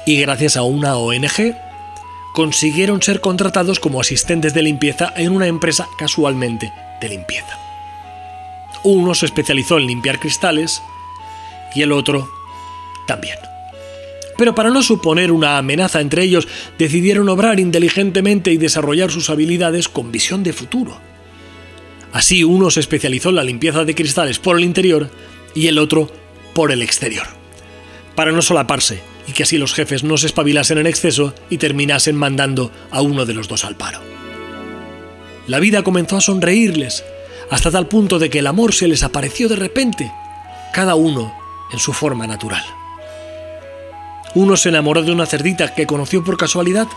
Y 0.06 0.20
gracias 0.20 0.58
a 0.58 0.64
una 0.64 0.98
ONG, 0.98 1.56
consiguieron 2.34 3.02
ser 3.02 3.22
contratados 3.22 3.80
como 3.80 4.02
asistentes 4.02 4.54
de 4.54 4.64
limpieza 4.64 5.14
en 5.16 5.32
una 5.32 5.48
empresa 5.48 5.88
casualmente 5.98 6.74
de 7.00 7.10
limpieza. 7.10 7.58
Uno 8.84 9.14
se 9.16 9.26
especializó 9.26 9.78
en 9.78 9.88
limpiar 9.88 10.20
cristales 10.20 10.82
y 11.74 11.82
el 11.82 11.92
otro 11.92 12.30
también. 13.08 13.38
Pero 14.40 14.56
para 14.56 14.70
no 14.70 14.82
suponer 14.82 15.34
una 15.34 15.58
amenaza 15.58 16.00
entre 16.00 16.24
ellos, 16.24 16.48
decidieron 16.78 17.28
obrar 17.28 17.60
inteligentemente 17.60 18.54
y 18.54 18.58
desarrollar 18.58 19.12
sus 19.12 19.30
habilidades 19.30 19.90
con 19.90 20.14
visión 20.14 20.44
de 20.44 20.54
futuro. 20.54 20.98
Así 22.14 22.46
uno 22.46 22.72
se 22.72 22.80
especializó 22.80 23.30
en 23.30 23.36
la 23.36 23.44
limpieza 23.44 23.84
de 23.84 23.96
cristales 23.96 24.40
por 24.40 24.58
el 24.58 24.64
interior 24.64 25.12
y 25.54 25.68
el 25.68 25.78
otro 25.78 26.10
por 26.54 26.72
el 26.72 26.82
exterior, 26.82 27.28
para 28.16 28.32
no 28.32 28.42
solaparse 28.42 29.02
y 29.28 29.34
que 29.34 29.44
así 29.44 29.58
los 29.58 29.74
jefes 29.74 30.06
no 30.06 30.16
se 30.16 30.28
espabilasen 30.28 30.78
en 30.78 30.88
exceso 30.88 31.36
y 31.50 31.58
terminasen 31.58 32.16
mandando 32.16 32.72
a 32.92 33.02
uno 33.02 33.26
de 33.26 33.34
los 33.34 33.50
dos 33.50 33.66
al 33.66 33.76
paro. 33.76 34.00
La 35.48 35.60
vida 35.60 35.84
comenzó 35.84 36.16
a 36.16 36.22
sonreírles, 36.22 37.04
hasta 37.52 37.72
tal 37.72 37.90
punto 37.90 38.20
de 38.20 38.30
que 38.30 38.40
el 38.40 38.48
amor 38.48 38.74
se 38.74 38.88
les 38.88 39.04
apareció 39.04 39.50
de 39.50 39.58
repente, 39.58 40.10
cada 40.74 40.96
uno 40.96 41.34
en 41.74 41.80
su 41.80 41.92
forma 41.92 42.26
natural. 42.26 42.79
Uno 44.36 44.58
se 44.58 44.70
enamoró 44.70 45.02
de 45.02 45.12
una 45.12 45.26
cerdita 45.26 45.74
que 45.74 45.88
conoció 45.88 46.24
por 46.24 46.38
casualidad 46.38 46.88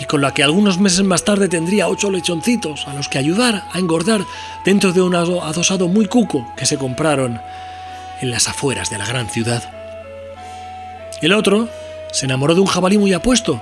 y 0.00 0.04
con 0.04 0.20
la 0.20 0.32
que 0.32 0.42
algunos 0.42 0.78
meses 0.78 1.04
más 1.04 1.24
tarde 1.24 1.48
tendría 1.48 1.88
ocho 1.88 2.10
lechoncitos 2.10 2.88
a 2.88 2.94
los 2.94 3.08
que 3.08 3.18
ayudar 3.18 3.64
a 3.72 3.78
engordar 3.78 4.24
dentro 4.64 4.92
de 4.92 5.02
un 5.02 5.14
adosado 5.14 5.88
muy 5.88 6.06
cuco 6.06 6.46
que 6.56 6.66
se 6.66 6.78
compraron 6.78 7.40
en 8.20 8.30
las 8.30 8.48
afueras 8.48 8.90
de 8.90 8.98
la 8.98 9.06
gran 9.06 9.28
ciudad. 9.28 9.62
El 11.22 11.32
otro 11.34 11.68
se 12.12 12.24
enamoró 12.24 12.54
de 12.54 12.62
un 12.62 12.66
jabalí 12.66 12.98
muy 12.98 13.12
apuesto 13.12 13.60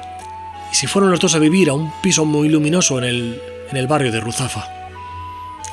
y 0.73 0.77
se 0.77 0.89
fueron 0.89 1.11
los 1.11 1.21
dos 1.21 1.35
a 1.35 1.39
vivir 1.39 1.71
a 1.71 1.75
un 1.75 1.93
piso 2.01 2.25
muy 2.25 2.49
luminoso 2.49 2.99
en 2.99 3.05
el, 3.05 3.43
en 3.71 3.77
el 3.77 3.87
barrio 3.87 4.13
de 4.13 4.21
Ruzafa. 4.21 4.69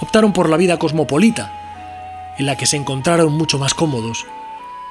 Optaron 0.02 0.34
por 0.34 0.50
la 0.50 0.58
vida 0.58 0.78
cosmopolita, 0.78 2.34
en 2.38 2.46
la 2.46 2.58
que 2.58 2.66
se 2.66 2.76
encontraron 2.76 3.32
mucho 3.34 3.58
más 3.58 3.74
cómodos 3.74 4.26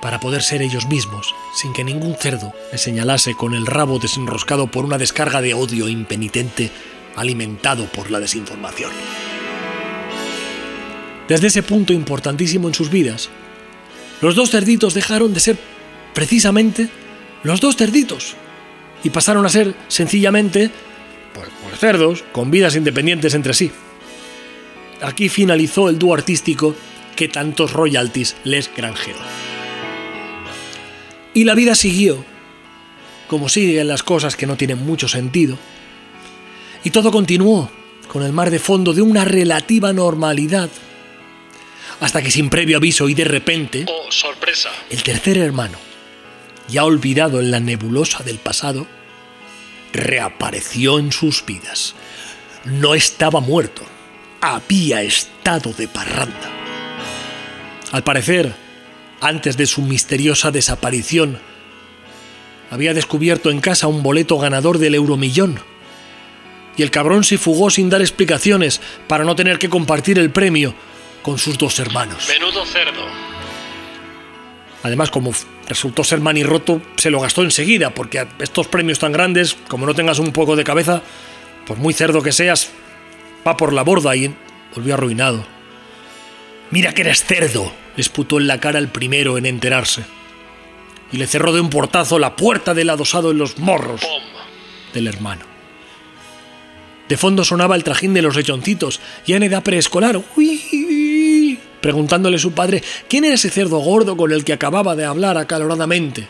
para 0.04 0.20
poder 0.20 0.42
ser 0.42 0.61
ellos 0.61 0.87
mismos, 0.87 1.34
sin 1.54 1.73
que 1.73 1.82
ningún 1.82 2.14
cerdo 2.14 2.52
les 2.70 2.82
señalase 2.82 3.34
con 3.34 3.54
el 3.54 3.64
rabo 3.64 3.99
desenroscado 3.99 4.66
por 4.66 4.84
una 4.84 4.99
descarga 4.99 5.40
de 5.40 5.54
odio 5.54 5.88
impenitente 5.88 6.70
alimentado 7.16 7.90
por 7.90 8.11
la 8.11 8.20
desinformación. 8.20 8.90
Desde 11.26 11.46
ese 11.46 11.62
punto 11.62 11.94
importantísimo 11.94 12.68
en 12.68 12.75
sus 12.75 12.90
vidas, 12.90 13.30
los 14.20 14.34
dos 14.34 14.50
cerditos 14.50 14.92
dejaron 14.92 15.32
de 15.32 15.40
ser 15.40 15.56
precisamente 16.12 16.90
los 17.42 17.62
dos 17.62 17.76
cerditos 17.76 18.34
y 19.04 19.08
pasaron 19.08 19.46
a 19.46 19.49
ser 19.49 19.75
sencillamente 19.88 20.70
pues, 21.32 21.49
pues, 21.62 21.78
cerdos 21.78 22.25
con 22.30 22.50
vidas 22.50 22.76
independientes 22.76 23.32
entre 23.32 23.54
sí. 23.54 23.73
Aquí 25.00 25.30
finalizó 25.30 25.88
el 25.88 25.99
dúo 25.99 26.12
artístico 26.12 26.76
que 27.16 27.28
tantos 27.28 27.73
royalties 27.73 28.37
les 28.44 28.70
granjeó. 28.76 29.16
Y 31.34 31.44
la 31.44 31.54
vida 31.54 31.74
siguió, 31.74 32.24
como 33.28 33.48
siguen 33.48 33.88
las 33.88 34.02
cosas 34.02 34.36
que 34.36 34.46
no 34.46 34.56
tienen 34.56 34.84
mucho 34.84 35.08
sentido. 35.08 35.58
Y 36.84 36.90
todo 36.90 37.10
continuó 37.10 37.70
con 38.08 38.22
el 38.22 38.32
mar 38.32 38.50
de 38.50 38.58
fondo 38.58 38.92
de 38.92 39.02
una 39.02 39.24
relativa 39.24 39.92
normalidad 39.92 40.70
hasta 42.00 42.22
que 42.22 42.30
sin 42.30 42.50
previo 42.50 42.76
aviso 42.76 43.08
y 43.08 43.14
de 43.14 43.24
repente... 43.24 43.86
¡Oh, 43.88 44.10
sorpresa! 44.10 44.70
El 44.90 45.02
tercer 45.02 45.38
hermano, 45.38 45.78
ya 46.68 46.84
olvidado 46.84 47.40
en 47.40 47.50
la 47.50 47.60
nebulosa 47.60 48.22
del 48.22 48.38
pasado, 48.38 48.86
reapareció 49.92 50.98
en 50.98 51.12
sus 51.12 51.44
vidas. 51.46 51.94
No 52.64 52.94
estaba 52.94 53.40
muerto, 53.40 53.82
había 54.40 55.02
estado 55.02 55.72
de 55.72 55.88
parranda. 55.88 56.50
Al 57.92 58.02
parecer, 58.02 58.54
antes 59.24 59.56
de 59.56 59.66
su 59.66 59.82
misteriosa 59.82 60.50
desaparición, 60.50 61.38
había 62.70 62.92
descubierto 62.92 63.50
en 63.50 63.60
casa 63.60 63.86
un 63.86 64.02
boleto 64.02 64.38
ganador 64.38 64.78
del 64.78 64.94
euromillón. 64.94 65.60
Y 66.76 66.82
el 66.82 66.90
cabrón 66.90 67.24
se 67.24 67.38
fugó 67.38 67.70
sin 67.70 67.88
dar 67.88 68.00
explicaciones 68.00 68.80
para 69.06 69.24
no 69.24 69.36
tener 69.36 69.58
que 69.58 69.68
compartir 69.68 70.18
el 70.18 70.30
premio 70.30 70.74
con 71.22 71.38
sus 71.38 71.56
dos 71.56 71.78
hermanos. 71.78 72.28
Menudo 72.28 72.66
cerdo. 72.66 73.06
Además, 74.82 75.10
como 75.10 75.32
resultó 75.68 76.04
ser 76.04 76.20
manirroto, 76.20 76.82
se 76.96 77.10
lo 77.10 77.20
gastó 77.20 77.42
enseguida, 77.42 77.90
porque 77.94 78.26
estos 78.40 78.66
premios 78.66 78.98
tan 78.98 79.12
grandes, 79.12 79.56
como 79.68 79.86
no 79.86 79.94
tengas 79.94 80.18
un 80.18 80.32
poco 80.32 80.56
de 80.56 80.64
cabeza, 80.64 81.00
por 81.66 81.78
muy 81.78 81.94
cerdo 81.94 82.22
que 82.22 82.32
seas, 82.32 82.70
va 83.46 83.56
por 83.56 83.72
la 83.72 83.82
borda 83.82 84.14
y 84.16 84.34
volvió 84.74 84.94
arruinado. 84.94 85.46
Mira 86.70 86.92
que 86.92 87.02
eres 87.02 87.24
cerdo, 87.24 87.72
esputó 87.96 88.38
en 88.38 88.46
la 88.46 88.60
cara 88.60 88.78
el 88.78 88.88
primero 88.88 89.38
en 89.38 89.46
enterarse. 89.46 90.04
Y 91.12 91.16
le 91.16 91.26
cerró 91.26 91.52
de 91.52 91.60
un 91.60 91.70
portazo 91.70 92.18
la 92.18 92.36
puerta 92.36 92.74
del 92.74 92.90
adosado 92.90 93.30
en 93.30 93.38
los 93.38 93.58
morros 93.58 94.02
del 94.92 95.06
hermano. 95.06 95.42
De 97.08 97.16
fondo 97.16 97.44
sonaba 97.44 97.76
el 97.76 97.84
trajín 97.84 98.14
de 98.14 98.22
los 98.22 98.34
lechoncitos, 98.34 99.00
ya 99.26 99.36
en 99.36 99.42
edad 99.42 99.62
preescolar. 99.62 100.20
¡Uy! 100.36 101.58
preguntándole 101.84 102.36
a 102.36 102.40
su 102.40 102.52
padre 102.52 102.82
quién 103.10 103.26
era 103.26 103.34
ese 103.34 103.50
cerdo 103.50 103.76
gordo 103.76 104.16
con 104.16 104.32
el 104.32 104.42
que 104.42 104.54
acababa 104.54 104.96
de 104.96 105.04
hablar 105.04 105.36
acaloradamente. 105.36 106.26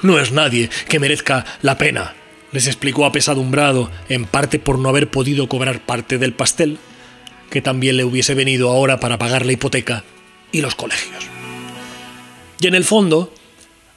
No 0.00 0.18
es 0.18 0.32
nadie 0.32 0.70
que 0.88 0.98
merezca 0.98 1.44
la 1.60 1.76
pena, 1.76 2.14
les 2.52 2.66
explicó 2.66 3.04
apesadumbrado, 3.04 3.90
en 4.08 4.24
parte 4.24 4.58
por 4.58 4.78
no 4.78 4.88
haber 4.88 5.10
podido 5.10 5.46
cobrar 5.46 5.80
parte 5.80 6.16
del 6.16 6.32
pastel, 6.32 6.78
que 7.54 7.62
también 7.62 7.96
le 7.96 8.02
hubiese 8.02 8.34
venido 8.34 8.68
ahora 8.68 8.98
para 8.98 9.16
pagar 9.16 9.46
la 9.46 9.52
hipoteca 9.52 10.02
y 10.50 10.60
los 10.60 10.74
colegios. 10.74 11.22
Y 12.58 12.66
en 12.66 12.74
el 12.74 12.84
fondo, 12.84 13.32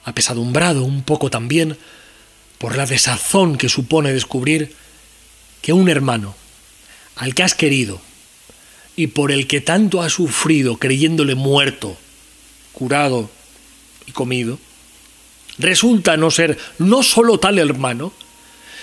apesadumbrado 0.04 0.84
un 0.84 1.02
poco 1.02 1.28
también 1.28 1.76
por 2.58 2.76
la 2.76 2.86
desazón 2.86 3.58
que 3.58 3.68
supone 3.68 4.12
descubrir 4.12 4.76
que 5.60 5.72
un 5.72 5.88
hermano, 5.88 6.36
al 7.16 7.34
que 7.34 7.42
has 7.42 7.56
querido, 7.56 8.00
y 8.94 9.08
por 9.08 9.32
el 9.32 9.48
que 9.48 9.60
tanto 9.60 10.02
ha 10.02 10.08
sufrido 10.08 10.76
creyéndole 10.76 11.34
muerto, 11.34 11.96
curado 12.70 13.28
y 14.06 14.12
comido, 14.12 14.60
resulta 15.58 16.16
no 16.16 16.30
ser 16.30 16.56
no 16.78 17.02
solo 17.02 17.40
tal 17.40 17.58
hermano, 17.58 18.12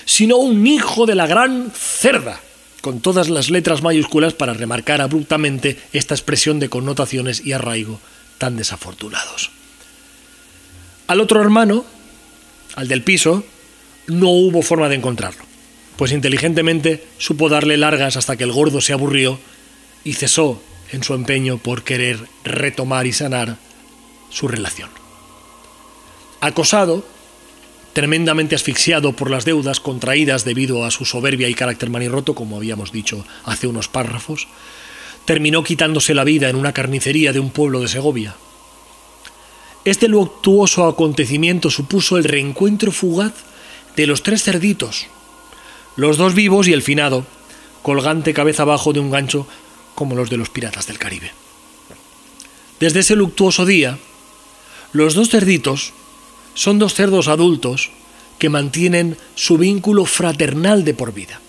sino 0.04 0.36
un 0.36 0.68
hijo 0.68 1.06
de 1.06 1.16
la 1.16 1.28
gran 1.28 1.72
cerda, 1.74 2.42
con 2.86 3.00
todas 3.00 3.30
las 3.30 3.50
letras 3.50 3.82
mayúsculas 3.82 4.36
para 4.36 4.54
remarcar 4.54 5.02
abruptamente 5.02 5.80
esta 5.92 6.14
expresión 6.14 6.60
de 6.60 6.70
connotaciones 6.70 7.44
y 7.44 7.52
arraigo 7.52 8.00
tan 8.38 8.58
desafortunados. 8.58 9.50
Al 11.08 11.20
otro 11.20 11.42
hermano, 11.42 11.84
al 12.76 12.88
del 12.88 13.02
piso, 13.02 13.44
no 14.06 14.30
hubo 14.30 14.62
forma 14.62 14.88
de 14.88 14.98
encontrarlo, 14.98 15.44
pues 15.96 16.12
inteligentemente 16.12 17.04
supo 17.18 17.50
darle 17.50 17.76
largas 17.78 18.18
hasta 18.18 18.36
que 18.36 18.44
el 18.44 18.52
gordo 18.52 18.82
se 18.82 18.94
aburrió 18.94 19.40
y 20.04 20.14
cesó 20.14 20.62
en 20.92 21.02
su 21.02 21.16
empeño 21.16 21.58
por 21.58 21.84
querer 21.84 22.20
retomar 22.44 23.08
y 23.08 23.14
sanar 23.14 23.58
su 24.30 24.48
relación. 24.48 24.92
Acosado, 26.40 27.04
tremendamente 27.96 28.56
asfixiado 28.56 29.14
por 29.14 29.32
las 29.32 29.46
deudas 29.46 29.80
contraídas 29.80 30.44
debido 30.44 30.84
a 30.84 30.92
su 30.92 31.06
soberbia 31.06 31.48
y 31.48 31.54
carácter 31.54 31.90
manirroto, 31.90 32.36
como 32.36 32.58
habíamos 32.58 32.92
dicho 32.92 33.26
hace 33.46 33.68
unos 33.68 33.88
párrafos, 33.88 34.50
terminó 35.24 35.64
quitándose 35.64 36.14
la 36.14 36.26
vida 36.26 36.50
en 36.50 36.58
una 36.58 36.74
carnicería 36.74 37.32
de 37.32 37.40
un 37.40 37.52
pueblo 37.52 37.80
de 37.80 37.88
Segovia. 37.88 38.36
Este 39.86 40.10
luctuoso 40.10 40.88
acontecimiento 40.88 41.72
supuso 41.72 42.18
el 42.18 42.26
reencuentro 42.26 42.92
fugaz 42.92 43.34
de 43.96 44.08
los 44.08 44.24
tres 44.24 44.44
cerditos, 44.44 45.08
los 45.96 46.18
dos 46.18 46.34
vivos 46.34 46.68
y 46.68 46.74
el 46.74 46.82
finado, 46.82 47.26
colgante 47.82 48.34
cabeza 48.34 48.64
abajo 48.64 48.92
de 48.92 49.00
un 49.00 49.10
gancho 49.10 49.48
como 49.96 50.16
los 50.16 50.30
de 50.30 50.36
los 50.36 50.50
piratas 50.50 50.86
del 50.88 51.00
Caribe. 51.00 51.32
Desde 52.82 53.00
ese 53.00 53.16
luctuoso 53.16 53.66
día, 53.66 53.98
los 54.92 55.14
dos 55.14 55.30
cerditos 55.30 55.94
son 56.56 56.80
dos 56.80 56.96
cerdos 56.96 57.28
adultos 57.28 57.92
que 58.40 58.50
mantienen 58.50 59.18
su 59.36 59.58
vínculo 59.58 60.06
fraternal 60.06 60.84
de 60.84 60.94
por 60.94 61.14
vida. 61.14 61.40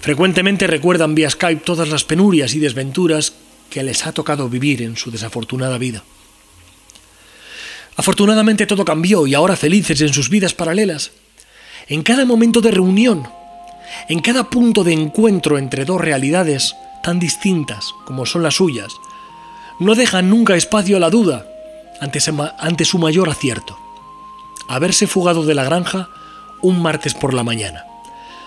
Frecuentemente 0.00 0.66
recuerdan 0.66 1.14
vía 1.14 1.28
Skype 1.28 1.62
todas 1.62 1.88
las 1.88 2.04
penurias 2.04 2.54
y 2.54 2.58
desventuras 2.58 3.34
que 3.68 3.82
les 3.82 4.06
ha 4.06 4.12
tocado 4.12 4.48
vivir 4.48 4.80
en 4.80 4.96
su 4.96 5.10
desafortunada 5.10 5.76
vida. 5.76 6.02
Afortunadamente 7.96 8.66
todo 8.66 8.84
cambió 8.84 9.26
y 9.26 9.34
ahora 9.34 9.56
felices 9.56 10.00
en 10.00 10.12
sus 10.12 10.30
vidas 10.30 10.54
paralelas. 10.54 11.10
En 11.86 12.02
cada 12.02 12.24
momento 12.24 12.60
de 12.60 12.70
reunión, 12.70 13.28
en 14.08 14.20
cada 14.20 14.48
punto 14.48 14.84
de 14.84 14.92
encuentro 14.92 15.58
entre 15.58 15.84
dos 15.84 16.00
realidades 16.00 16.74
tan 17.02 17.18
distintas 17.18 17.92
como 18.06 18.24
son 18.24 18.42
las 18.42 18.54
suyas, 18.54 18.92
no 19.80 19.94
dejan 19.94 20.30
nunca 20.30 20.56
espacio 20.56 20.96
a 20.96 21.00
la 21.00 21.10
duda 21.10 21.49
ante, 22.00 22.84
su 22.84 22.98
mayor 22.98 23.28
acierto 23.28 23.78
haberse 24.68 25.06
fugado 25.06 25.44
de 25.44 25.54
la 25.54 25.64
granja 25.64 26.08
un 26.62 26.80
martes 26.80 27.14
por 27.14 27.34
la 27.34 27.42
mañana. 27.42 27.84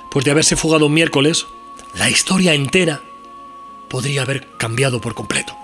Pues 0.10 0.24
de 0.24 0.32
haberse 0.32 0.56
fugado 0.56 0.86
un 0.86 0.94
miércoles, 0.94 1.48
la 1.96 2.10
historia 2.10 2.54
entera 2.54 3.02
podría 3.90 4.22
haber 4.22 4.48
cambiado 4.58 5.02
por 5.02 5.16
completo. 5.16 5.56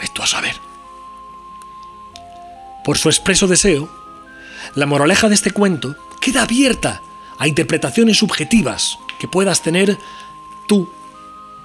Esto 0.00 0.22
a 0.22 0.26
saber. 0.26 0.54
Por 2.84 2.96
su 2.96 3.08
expreso 3.08 3.48
deseo, 3.48 3.88
la 4.74 4.86
moraleja 4.86 5.28
de 5.28 5.34
este 5.34 5.50
cuento 5.50 5.96
queda 6.20 6.42
abierta 6.42 7.02
a 7.38 7.48
interpretaciones 7.48 8.18
subjetivas 8.18 8.98
que 9.18 9.26
puedas 9.26 9.62
tener 9.62 9.98
tú, 10.68 10.88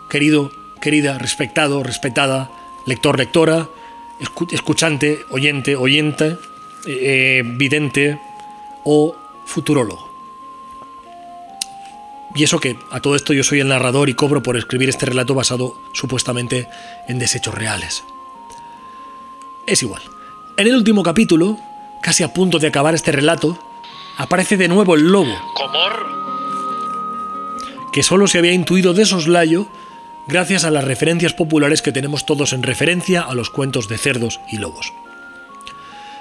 querido, 0.10 0.52
querida, 0.82 1.20
respetado, 1.20 1.84
respetada, 1.84 2.50
lector, 2.86 3.18
lectora, 3.18 3.70
escuchante, 4.52 5.26
oyente, 5.30 5.76
oyente, 5.76 6.38
eh, 6.86 7.44
vidente 7.46 8.20
o 8.84 9.16
futurólogo. 9.46 10.12
Y 12.36 12.44
eso 12.44 12.60
que 12.60 12.78
a 12.90 13.00
todo 13.00 13.16
esto 13.16 13.34
yo 13.34 13.44
soy 13.44 13.60
el 13.60 13.68
narrador 13.68 14.10
y 14.10 14.16
cobro 14.16 14.42
por 14.42 14.58
escribir 14.58 14.90
este 14.90 15.06
relato 15.06 15.36
basado 15.36 15.76
supuestamente 15.94 16.68
en 17.08 17.20
desechos 17.20 17.54
reales. 17.54 18.04
Es 19.68 19.84
igual. 19.84 20.02
En 20.58 20.68
el 20.68 20.76
último 20.76 21.04
capítulo, 21.04 21.58
casi 22.02 22.24
a 22.24 22.34
punto 22.34 22.60
de 22.60 22.68
acabar 22.68 22.96
este 22.96 23.12
relato, 23.12 23.58
aparece 24.18 24.58
de 24.58 24.68
nuevo 24.68 24.96
el 24.96 25.04
lobo. 25.04 25.34
Comor. 25.54 26.24
Que 27.92 28.02
solo 28.04 28.28
se 28.28 28.40
había 28.40 28.54
intuido 28.54 28.94
de 28.94 29.06
soslayo 29.06 29.68
gracias 30.28 30.64
a 30.64 30.72
las 30.72 30.84
referencias 30.84 31.34
populares 31.34 31.82
que 31.82 31.92
tenemos 31.92 32.26
todos 32.26 32.54
en 32.54 32.64
referencia 32.64 33.22
a 33.22 33.34
los 33.34 33.50
cuentos 33.50 33.88
de 33.88 33.98
cerdos 33.98 34.40
y 34.52 34.58
lobos. 34.58 34.94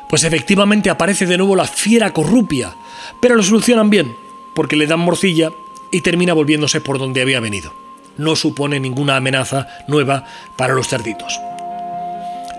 Pues 0.09 0.25
efectivamente 0.25 0.91
aparece 0.91 1.27
de 1.27 1.39
nuevo 1.39 1.57
la 1.57 1.67
fiera 1.67 2.13
corrupia, 2.13 2.75
pero 3.21 3.35
lo 3.35 3.43
solucionan 3.43 3.91
bien, 3.91 4.15
porque 4.55 4.77
le 4.77 4.87
dan 4.87 5.01
morcilla 5.01 5.51
y 5.91 6.03
termina 6.03 6.35
volviéndose 6.35 6.81
por 6.81 6.99
donde 6.99 7.23
había 7.23 7.41
venido. 7.41 7.73
No 8.19 8.37
supone 8.37 8.79
ninguna 8.79 9.17
amenaza 9.17 9.69
nueva 9.89 10.27
para 10.57 10.75
los 10.75 10.89
cerditos. 10.89 11.41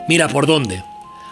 Mira 0.08 0.28
por 0.28 0.48
dónde. 0.48 0.84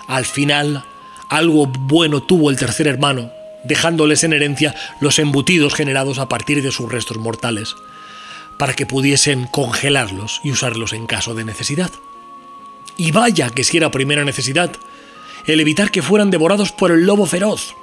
Al 0.07 0.25
final, 0.25 0.83
algo 1.29 1.67
bueno 1.67 2.21
tuvo 2.21 2.49
el 2.49 2.57
tercer 2.57 2.87
hermano, 2.87 3.31
dejándoles 3.63 4.23
en 4.23 4.33
herencia 4.33 4.75
los 4.99 5.17
embutidos 5.19 5.73
generados 5.73 6.19
a 6.19 6.29
partir 6.29 6.61
de 6.61 6.71
sus 6.71 6.91
restos 6.91 7.17
mortales, 7.17 7.75
para 8.61 8.75
que 8.75 8.85
pudiesen 8.85 9.47
congelarlos 9.47 10.39
y 10.43 10.51
usarlos 10.51 10.93
en 10.93 11.07
caso 11.07 11.33
de 11.33 11.43
necesidad. 11.43 11.89
Y 12.95 13.09
vaya 13.09 13.49
que 13.49 13.63
si 13.63 13.77
era 13.77 13.89
primera 13.89 14.23
necesidad, 14.23 14.71
el 15.47 15.59
evitar 15.59 15.89
que 15.89 16.03
fueran 16.03 16.29
devorados 16.29 16.71
por 16.71 16.91
el 16.91 17.07
lobo 17.07 17.25
feroz, 17.25 17.75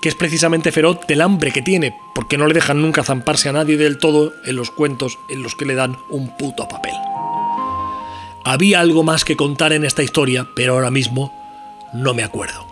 que 0.00 0.08
es 0.08 0.14
precisamente 0.14 0.72
feroz 0.72 1.00
del 1.06 1.20
hambre 1.20 1.52
que 1.52 1.60
tiene, 1.60 1.94
porque 2.14 2.38
no 2.38 2.46
le 2.46 2.54
dejan 2.54 2.80
nunca 2.80 3.04
zamparse 3.04 3.50
a 3.50 3.52
nadie 3.52 3.76
del 3.76 3.98
todo 3.98 4.32
en 4.46 4.56
los 4.56 4.70
cuentos 4.70 5.18
en 5.28 5.42
los 5.42 5.54
que 5.54 5.66
le 5.66 5.74
dan 5.74 5.98
un 6.08 6.34
puto 6.38 6.66
papel. 6.66 6.94
Había 8.42 8.80
algo 8.80 9.02
más 9.02 9.26
que 9.26 9.36
contar 9.36 9.74
en 9.74 9.84
esta 9.84 10.02
historia, 10.02 10.48
pero 10.56 10.72
ahora 10.72 10.90
mismo 10.90 11.30
no 11.92 12.14
me 12.14 12.24
acuerdo. 12.24 12.66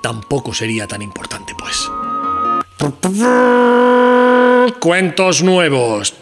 Tampoco 0.00 0.54
sería 0.54 0.86
tan 0.86 1.02
importante, 1.02 1.56
pues. 1.58 1.90
Cuentos 4.80 5.42
nuevos. 5.42 6.14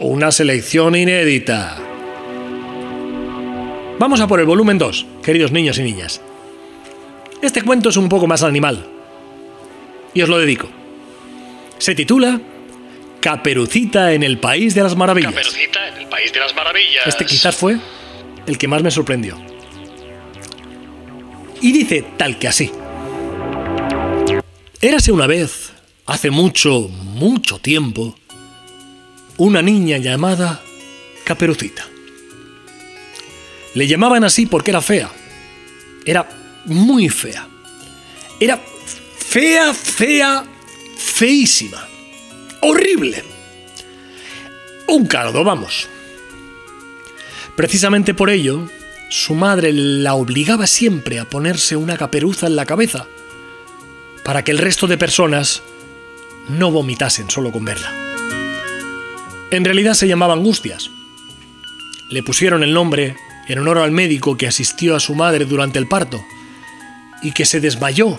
Una 0.00 0.32
selección 0.32 0.94
inédita. 0.94 1.76
Vamos 3.98 4.20
a 4.20 4.26
por 4.26 4.40
el 4.40 4.46
volumen 4.46 4.78
2, 4.78 5.06
queridos 5.22 5.52
niños 5.52 5.78
y 5.78 5.82
niñas. 5.82 6.22
Este 7.42 7.60
cuento 7.60 7.90
es 7.90 7.96
un 7.98 8.08
poco 8.08 8.26
más 8.26 8.42
animal. 8.42 8.86
Y 10.14 10.22
os 10.22 10.28
lo 10.28 10.38
dedico. 10.38 10.68
Se 11.76 11.94
titula 11.94 12.40
Caperucita 13.20 14.12
en 14.12 14.22
el 14.22 14.38
País 14.38 14.74
de 14.74 14.82
las 14.82 14.96
Maravillas. 14.96 15.34
Caperucita 15.34 15.88
en 15.88 15.98
el 15.98 16.06
País 16.08 16.32
de 16.32 16.40
las 16.40 16.54
Maravillas. 16.54 17.06
Este 17.06 17.26
quizás 17.26 17.54
fue 17.54 17.78
el 18.46 18.56
que 18.56 18.66
más 18.66 18.82
me 18.82 18.90
sorprendió. 18.90 19.38
Y 21.60 21.70
dice 21.72 22.04
tal 22.16 22.38
que 22.38 22.48
así. 22.48 22.72
Érase 24.84 25.12
una 25.12 25.28
vez, 25.28 25.70
hace 26.06 26.32
mucho, 26.32 26.88
mucho 26.88 27.60
tiempo, 27.60 28.18
una 29.36 29.62
niña 29.62 29.98
llamada 29.98 30.60
Caperucita. 31.22 31.86
Le 33.74 33.86
llamaban 33.86 34.24
así 34.24 34.46
porque 34.46 34.72
era 34.72 34.80
fea. 34.80 35.08
Era 36.04 36.28
muy 36.64 37.08
fea. 37.08 37.46
Era 38.40 38.60
fea, 39.18 39.72
fea, 39.72 40.44
feísima. 40.98 41.86
Horrible. 42.60 43.22
Un 44.88 45.06
cardo, 45.06 45.44
vamos. 45.44 45.86
Precisamente 47.54 48.14
por 48.14 48.30
ello, 48.30 48.68
su 49.10 49.36
madre 49.36 49.72
la 49.72 50.14
obligaba 50.14 50.66
siempre 50.66 51.20
a 51.20 51.30
ponerse 51.30 51.76
una 51.76 51.96
caperuza 51.96 52.48
en 52.48 52.56
la 52.56 52.66
cabeza, 52.66 53.06
para 54.24 54.44
que 54.44 54.50
el 54.50 54.58
resto 54.58 54.86
de 54.86 54.98
personas 54.98 55.62
no 56.48 56.70
vomitasen 56.70 57.30
solo 57.30 57.52
con 57.52 57.64
verla. 57.64 57.92
En 59.50 59.64
realidad 59.64 59.94
se 59.94 60.08
llamaba 60.08 60.34
Angustias. 60.34 60.90
Le 62.10 62.22
pusieron 62.22 62.62
el 62.62 62.72
nombre 62.72 63.16
en 63.48 63.58
honor 63.58 63.78
al 63.78 63.90
médico 63.90 64.36
que 64.36 64.46
asistió 64.46 64.96
a 64.96 65.00
su 65.00 65.14
madre 65.14 65.44
durante 65.44 65.78
el 65.78 65.88
parto 65.88 66.24
y 67.22 67.32
que 67.32 67.44
se 67.44 67.60
desmayó 67.60 68.18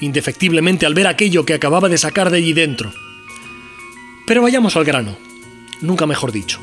indefectiblemente 0.00 0.86
al 0.86 0.94
ver 0.94 1.06
aquello 1.06 1.44
que 1.44 1.54
acababa 1.54 1.88
de 1.88 1.98
sacar 1.98 2.30
de 2.30 2.38
allí 2.38 2.52
dentro. 2.52 2.92
Pero 4.26 4.42
vayamos 4.42 4.76
al 4.76 4.84
grano, 4.84 5.16
nunca 5.80 6.06
mejor 6.06 6.32
dicho. 6.32 6.60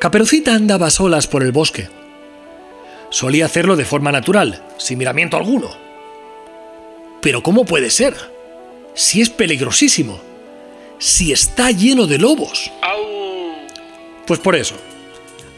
Caperucita 0.00 0.54
andaba 0.54 0.90
solas 0.90 1.26
por 1.26 1.42
el 1.42 1.52
bosque. 1.52 1.88
Solía 3.10 3.46
hacerlo 3.46 3.76
de 3.76 3.84
forma 3.84 4.12
natural, 4.12 4.64
sin 4.78 4.98
miramiento 4.98 5.36
alguno. 5.36 5.83
Pero 7.24 7.42
¿cómo 7.42 7.64
puede 7.64 7.88
ser? 7.88 8.14
Si 8.94 9.22
es 9.22 9.30
peligrosísimo, 9.30 10.20
si 10.98 11.32
está 11.32 11.70
lleno 11.70 12.06
de 12.06 12.18
lobos. 12.18 12.70
Pues 14.26 14.38
por 14.40 14.54
eso, 14.54 14.74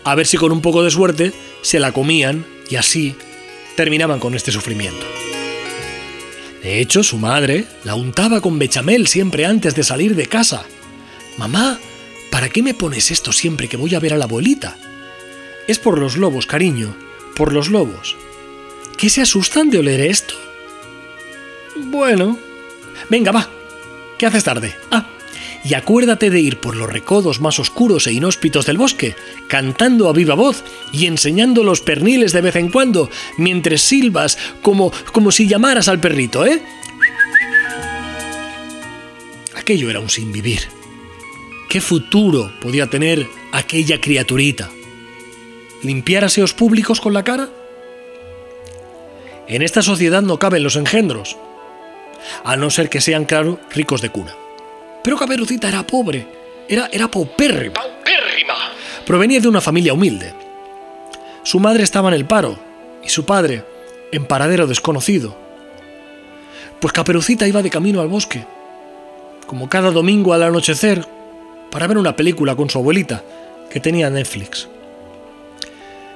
a 0.05 0.15
ver 0.15 0.29
si 0.29 0.37
con 0.37 0.53
un 0.53 0.63
poco 0.63 0.85
de 0.85 0.93
suerte 0.93 1.33
se 1.63 1.81
la 1.81 1.91
comían 1.91 2.47
y 2.71 2.77
así 2.77 3.17
terminaban 3.75 4.21
con 4.21 4.37
este 4.37 4.53
sufrimiento. 4.53 5.05
De 6.63 6.81
hecho, 6.81 7.03
su 7.03 7.19
madre 7.19 7.65
la 7.83 7.97
untaba 7.97 8.41
con 8.41 8.61
bechamel 8.61 9.09
siempre 9.09 9.45
antes 9.45 9.75
de 9.75 9.83
salir 9.83 10.15
de 10.15 10.27
casa. 10.27 10.65
Mamá, 11.37 11.81
¿para 12.31 12.49
qué 12.49 12.63
me 12.63 12.75
pones 12.75 13.11
esto 13.11 13.33
siempre 13.33 13.69
que 13.69 13.77
voy 13.77 13.93
a 13.97 14.01
ver 14.01 14.15
a 14.15 14.19
la 14.19 14.27
abuelita? 14.27 14.77
Es 15.67 15.81
por 15.81 15.99
los 15.99 16.17
lobos, 16.17 16.47
cariño, 16.47 16.97
por 17.35 17.53
los 17.53 17.71
lobos. 17.71 18.17
¿Qué 18.97 19.11
se 19.11 19.21
asustan 19.21 19.69
de 19.69 19.79
oler 19.79 20.01
esto? 20.01 20.46
Bueno. 21.77 22.39
Venga, 23.11 23.33
va. 23.33 23.49
¿Qué 24.19 24.27
haces 24.27 24.45
tarde? 24.45 24.75
Ah. 24.91 25.07
Y 25.65 25.75
acuérdate 25.75 26.31
de 26.31 26.41
ir 26.41 26.61
por 26.61 26.77
los 26.77 26.89
recodos 26.89 27.41
más 27.41 27.59
oscuros 27.59 28.07
e 28.07 28.13
inhóspitos 28.13 28.67
del 28.67 28.79
bosque, 28.79 29.17
cantando 29.49 30.09
a 30.09 30.13
viva 30.13 30.35
voz 30.35 30.63
y 30.93 31.07
enseñando 31.07 31.65
los 31.65 31.81
perniles 31.81 32.33
de 32.33 32.41
vez 32.41 32.57
en 32.57 32.71
cuando, 32.71 33.11
mientras 33.37 33.81
silbas 33.81 34.39
como, 34.63 34.93
como 35.13 35.33
si 35.33 35.49
llamaras 35.49 35.89
al 35.89 35.99
perrito, 35.99 36.47
¿eh? 36.47 36.63
Aquello 39.57 39.91
era 39.91 39.99
un 39.99 40.09
sinvivir. 40.09 40.61
¿Qué 41.69 41.81
futuro 41.81 42.53
podía 42.61 42.87
tener 42.89 43.27
aquella 43.51 44.01
criaturita? 44.01 44.71
¿Limpiar 45.83 46.25
aseos 46.25 46.55
públicos 46.55 47.01
con 47.01 47.13
la 47.13 47.25
cara? 47.25 47.49
En 49.49 49.63
esta 49.63 49.83
sociedad 49.83 50.23
no 50.23 50.39
caben 50.39 50.63
los 50.63 50.77
engendros, 50.77 51.37
a 52.45 52.57
no 52.57 52.71
ser 52.71 52.89
que 52.89 53.01
sean, 53.01 53.25
claro, 53.25 53.59
ricos 53.71 54.01
de 54.03 54.11
cuna. 54.11 54.35
Pero 55.03 55.17
Caperucita 55.17 55.69
era 55.69 55.87
pobre, 55.87 56.27
era, 56.69 56.89
era 56.93 57.09
paupérrima. 57.09 57.75
¡Paupérrima! 57.75 58.55
Provenía 59.07 59.41
de 59.41 59.49
una 59.49 59.61
familia 59.61 59.93
humilde. 59.93 60.35
Su 61.43 61.61
madre 61.61 61.85
estaba 61.85 62.09
en 62.09 62.15
el 62.15 62.27
paro 62.27 62.59
y 63.05 63.09
su 63.09 63.25
padre 63.25 63.65
en 64.11 64.25
paradero 64.25 64.67
desconocido. 64.67 65.37
Pues 66.81 66.93
Caperucita 66.93 67.47
iba 67.47 67.63
de 67.63 67.71
camino 67.71 68.01
al 68.01 68.09
bosque, 68.09 68.45
como 69.47 69.69
cada 69.69 69.91
domingo 69.91 70.33
al 70.33 70.43
anochecer, 70.43 71.07
para 71.71 71.87
ver 71.87 71.99
una 71.99 72.17
película 72.17 72.57
con 72.57 72.69
su 72.69 72.79
abuelita, 72.79 73.23
que 73.71 73.81
tenía 73.81 74.11
Netflix. 74.11 74.69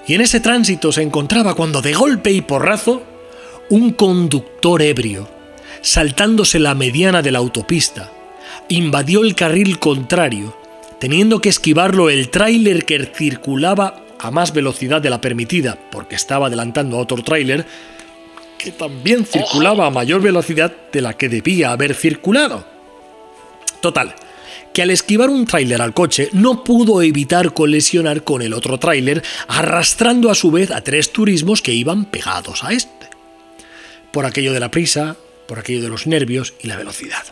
Y 0.06 0.14
en 0.14 0.22
ese 0.22 0.40
tránsito 0.40 0.92
se 0.92 1.02
encontraba 1.02 1.54
cuando 1.54 1.82
de 1.82 1.92
golpe 1.92 2.32
y 2.32 2.40
porrazo 2.40 3.02
un 3.68 3.92
conductor 3.92 4.82
ebrio, 4.82 5.28
saltándose 5.82 6.58
la 6.58 6.74
mediana 6.74 7.22
de 7.22 7.32
la 7.32 7.38
autopista, 7.38 8.10
invadió 8.68 9.22
el 9.22 9.34
carril 9.34 9.78
contrario, 9.78 10.56
teniendo 10.98 11.40
que 11.40 11.48
esquivarlo 11.48 12.10
el 12.10 12.30
tráiler 12.30 12.84
que 12.84 13.06
circulaba 13.06 14.04
a 14.18 14.30
más 14.30 14.52
velocidad 14.52 15.00
de 15.00 15.10
la 15.10 15.20
permitida, 15.20 15.78
porque 15.90 16.14
estaba 16.14 16.46
adelantando 16.46 16.96
a 16.96 17.00
otro 17.00 17.22
tráiler 17.22 17.66
que 18.58 18.72
también 18.72 19.24
circulaba 19.24 19.86
a 19.86 19.90
mayor 19.90 20.20
velocidad 20.20 20.72
de 20.92 21.00
la 21.00 21.14
que 21.14 21.30
debía 21.30 21.72
haber 21.72 21.94
circulado. 21.94 22.66
Total, 23.80 24.14
que 24.74 24.82
al 24.82 24.90
esquivar 24.90 25.30
un 25.30 25.46
tráiler 25.46 25.80
al 25.80 25.94
coche 25.94 26.28
no 26.32 26.62
pudo 26.62 27.00
evitar 27.00 27.54
colisionar 27.54 28.22
con 28.22 28.42
el 28.42 28.52
otro 28.52 28.78
tráiler, 28.78 29.22
arrastrando 29.48 30.30
a 30.30 30.34
su 30.34 30.50
vez 30.50 30.70
a 30.70 30.82
tres 30.82 31.10
turismos 31.10 31.62
que 31.62 31.72
iban 31.72 32.04
pegados 32.04 32.62
a 32.62 32.72
este 32.72 33.00
por 34.10 34.26
aquello 34.26 34.52
de 34.52 34.60
la 34.60 34.70
prisa, 34.70 35.16
por 35.50 35.58
aquello 35.58 35.82
de 35.82 35.88
los 35.88 36.06
nervios 36.06 36.54
y 36.62 36.68
la 36.68 36.76
velocidad. 36.76 37.24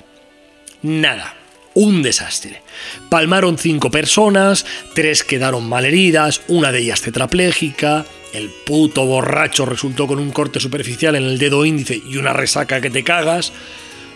Nada, 0.83 1.37
un 1.75 2.03
desastre. 2.03 2.63
Palmaron 3.09 3.59
cinco 3.59 3.93
personas, 3.93 4.67
tres 4.93 5.23
quedaron 5.23 5.69
malheridas, 5.69 6.41
una 6.49 6.73
de 6.73 6.81
ellas 6.81 7.01
tetrapléjica, 7.01 8.05
el 8.33 8.51
puto 8.67 9.07
borracho 9.07 9.67
resultó 9.67 10.09
con 10.09 10.19
un 10.19 10.33
corte 10.33 10.59
superficial 10.59 11.15
en 11.15 11.23
el 11.23 11.39
dedo 11.39 11.65
índice 11.65 12.03
y 12.05 12.17
una 12.17 12.33
resaca 12.33 12.81
que 12.81 12.91
te 12.91 13.05
cagas. 13.05 13.53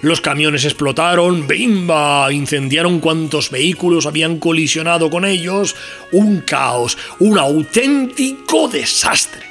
Los 0.01 0.21
camiones 0.21 0.65
explotaron, 0.65 1.47
¡bimba! 1.47 2.33
Incendiaron 2.33 2.99
cuantos 2.99 3.53
vehículos 3.53 4.07
habían 4.07 4.41
colisionado 4.41 5.11
con 5.11 5.25
ellos. 5.25 5.77
Un 6.11 6.41
caos, 6.41 6.99
un 7.21 7.39
auténtico 7.39 8.67
desastre. 8.67 9.47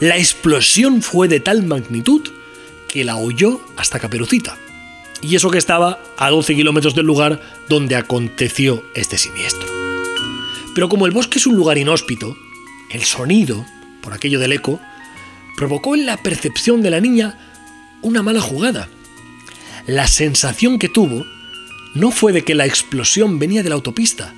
La 0.00 0.16
explosión 0.16 1.02
fue 1.02 1.28
de 1.28 1.40
tal 1.40 1.64
magnitud 1.64 2.22
que 2.94 3.04
la 3.04 3.16
oyó 3.16 3.60
hasta 3.76 3.98
Caperucita. 3.98 4.56
Y 5.20 5.34
eso 5.34 5.50
que 5.50 5.58
estaba 5.58 5.98
a 6.16 6.30
12 6.30 6.54
kilómetros 6.54 6.94
del 6.94 7.06
lugar 7.06 7.42
donde 7.68 7.96
aconteció 7.96 8.84
este 8.94 9.18
siniestro. 9.18 9.68
Pero 10.76 10.88
como 10.88 11.06
el 11.06 11.12
bosque 11.12 11.40
es 11.40 11.46
un 11.48 11.56
lugar 11.56 11.76
inhóspito, 11.76 12.36
el 12.90 13.02
sonido, 13.02 13.66
por 14.00 14.12
aquello 14.12 14.38
del 14.38 14.52
eco, 14.52 14.80
provocó 15.56 15.96
en 15.96 16.06
la 16.06 16.18
percepción 16.18 16.82
de 16.82 16.90
la 16.90 17.00
niña 17.00 17.36
una 18.00 18.22
mala 18.22 18.40
jugada. 18.40 18.88
La 19.88 20.06
sensación 20.06 20.78
que 20.78 20.88
tuvo 20.88 21.24
no 21.94 22.12
fue 22.12 22.32
de 22.32 22.44
que 22.44 22.54
la 22.54 22.64
explosión 22.64 23.40
venía 23.40 23.64
de 23.64 23.70
la 23.70 23.74
autopista, 23.74 24.32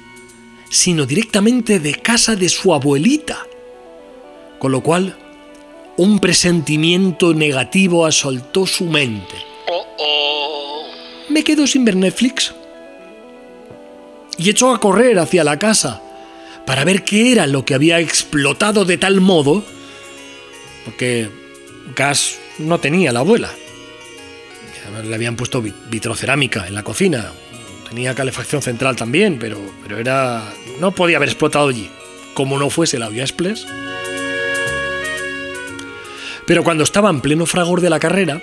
sino 0.71 1.05
directamente 1.05 1.79
de 1.79 1.95
casa 1.97 2.37
de 2.37 2.49
su 2.49 2.73
abuelita. 2.73 3.39
Con 4.59 4.73
lo 4.73 4.81
cual 4.81 5.19
un 5.97 6.19
presentimiento 6.19 7.33
negativo 7.35 8.07
asaltó 8.07 8.67
su 8.67 8.85
mente. 8.85 9.35
Oh, 9.69 9.87
oh. 9.99 10.83
Me 11.29 11.43
quedo 11.43 11.67
sin 11.67 11.85
ver 11.85 11.97
Netflix. 11.97 12.55
Y 14.39 14.51
echó 14.51 14.73
a 14.73 14.81
correr 14.81 15.19
hacia 15.19 15.45
la 15.45 15.59
casa 15.59 16.03
para 16.67 16.85
ver 16.85 17.05
qué 17.05 17.33
era 17.33 17.47
lo 17.47 17.65
que 17.65 17.75
había 17.75 18.01
explotado 18.01 18.85
de 18.85 18.99
tal 18.99 19.21
modo, 19.21 19.65
porque 20.85 21.31
gas 21.95 22.39
no 22.59 22.79
tenía 22.79 23.13
la 23.13 23.21
abuela. 23.21 23.51
Le 25.05 25.15
habían 25.15 25.37
puesto 25.37 25.63
vitrocerámica 25.63 26.67
en 26.67 26.75
la 26.75 26.83
cocina. 26.83 27.33
Tenía 27.89 28.15
calefacción 28.15 28.63
central 28.63 28.97
también, 28.97 29.39
pero, 29.39 29.61
pero 29.83 29.99
era. 29.99 30.53
no 30.81 30.91
podía 30.93 31.17
haber 31.17 31.29
explotado 31.29 31.69
allí. 31.69 31.91
Como 32.35 32.59
no 32.59 32.71
fuese 32.71 32.99
la 32.99 33.09
express. 33.09 33.67
Pero 36.47 36.63
cuando 36.63 36.85
estaba 36.85 37.11
en 37.11 37.21
pleno 37.21 37.45
fragor 37.45 37.81
de 37.81 37.91
la 37.91 37.99
carrera, 37.99 38.41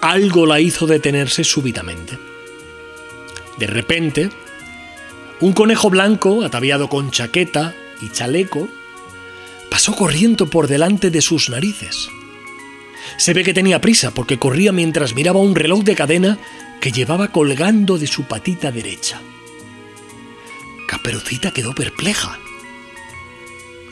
algo 0.00 0.46
la 0.46 0.60
hizo 0.60 0.86
detenerse 0.86 1.44
súbitamente. 1.44 2.18
De 3.58 3.66
repente, 3.66 4.30
un 5.40 5.52
conejo 5.52 5.90
blanco, 5.90 6.44
ataviado 6.44 6.88
con 6.88 7.10
chaqueta 7.10 7.74
y 8.00 8.10
chaleco, 8.10 8.68
pasó 9.70 9.94
corriendo 9.94 10.48
por 10.48 10.66
delante 10.66 11.10
de 11.10 11.20
sus 11.20 11.50
narices. 11.50 12.08
Se 13.16 13.34
ve 13.34 13.44
que 13.44 13.54
tenía 13.54 13.80
prisa 13.80 14.12
porque 14.12 14.38
corría 14.38 14.72
mientras 14.72 15.14
miraba 15.14 15.40
un 15.40 15.54
reloj 15.54 15.82
de 15.82 15.94
cadena 15.94 16.38
que 16.80 16.92
llevaba 16.92 17.28
colgando 17.28 17.98
de 17.98 18.06
su 18.06 18.24
patita 18.24 18.70
derecha. 18.70 19.20
Caperucita 20.86 21.50
quedó 21.50 21.74
perpleja. 21.74 22.38